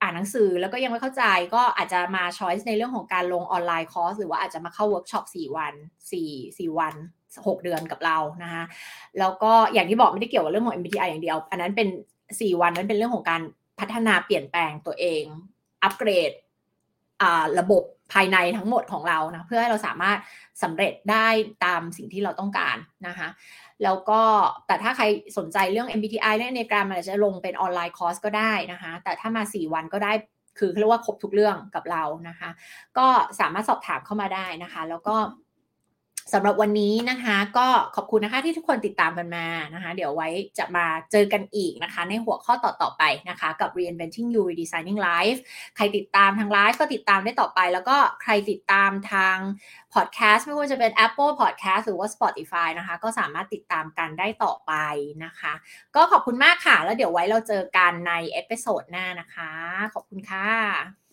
[0.02, 1.24] อ่านหนังสือแล้วก็ยังไม่เข้าใจ
[1.56, 5.74] ก็อาจจะมา choice ในเรื่องของการลงออนไลน์คอร์สหรือว่าอาจจะมาเข้าเวิร์กช็อป4วัน
[6.12, 6.96] 4 4 วัน
[7.28, 8.64] 6 เดือนกับเรานะคะ
[9.20, 11.88] แล้วก็อย่างที่บอกไม่ได้เกี่ยวกับเรื่องของ MBTI อย่างเดียว อันนั้นเป็น
[12.26, 13.42] 4 วันนั้นเป็นเรื่องของการ
[13.80, 15.24] พัฒนาเปลี่ยนแปลงตัวเอง
[15.84, 16.32] อัปเกรด
[17.60, 20.18] ระบบภายในทั้งหมดของเรานะเพื่อให้เราสามารถ
[20.64, 21.28] สำเร็จได้
[21.66, 22.78] ตามสิ่งที่เราต้องการ
[23.08, 23.28] นะคะ
[23.84, 24.22] แล้วก็
[24.68, 25.06] แต่ถ้าใคร
[25.38, 30.12] สนใจเรื่อง MBTI เรื่องในการมันจะลงเป็นออนไลน์คอร์สก็ได้นะคะ แต่ถ้ามา 4 วันก็ได้
[30.60, 32.50] คือเรียกว่าครบทุกเรื่องกับเรานะคะ
[32.98, 33.08] ก็
[33.40, 35.16] สามารถสอบถามเข้ามาได้นะคะ แล้วก็
[36.34, 45.40] สำหรับวันนี้นะคะ ก็ขอบคุณนะคะที่ทุกคนติดตามกันมานะคะ เดี๋ยวไว้จะมาเจอกันอีกนะคะ ในหัวข้อต่อๆไปนะคะ กับ reinventing you redesigning life
[45.76, 49.38] ใครติดตามทางไลฟ์ก็ติดตามได้ต่อไป แล้วก็ใครติดตามทาง
[49.94, 54.74] podcast ไม่ว่าจะเป็น Apple Podcast หรือว่า Spotify นะคะ ก็สามารถติดตามกันได้ต่อไป
[55.26, 55.54] นะคะ
[55.96, 59.52] ก็ขอบคุณมากค่ะ แล้วเดี๋ยวไว้เราเจอกันใน episode หน้านะคะ
[59.94, 61.09] ขอบคุณค่ะ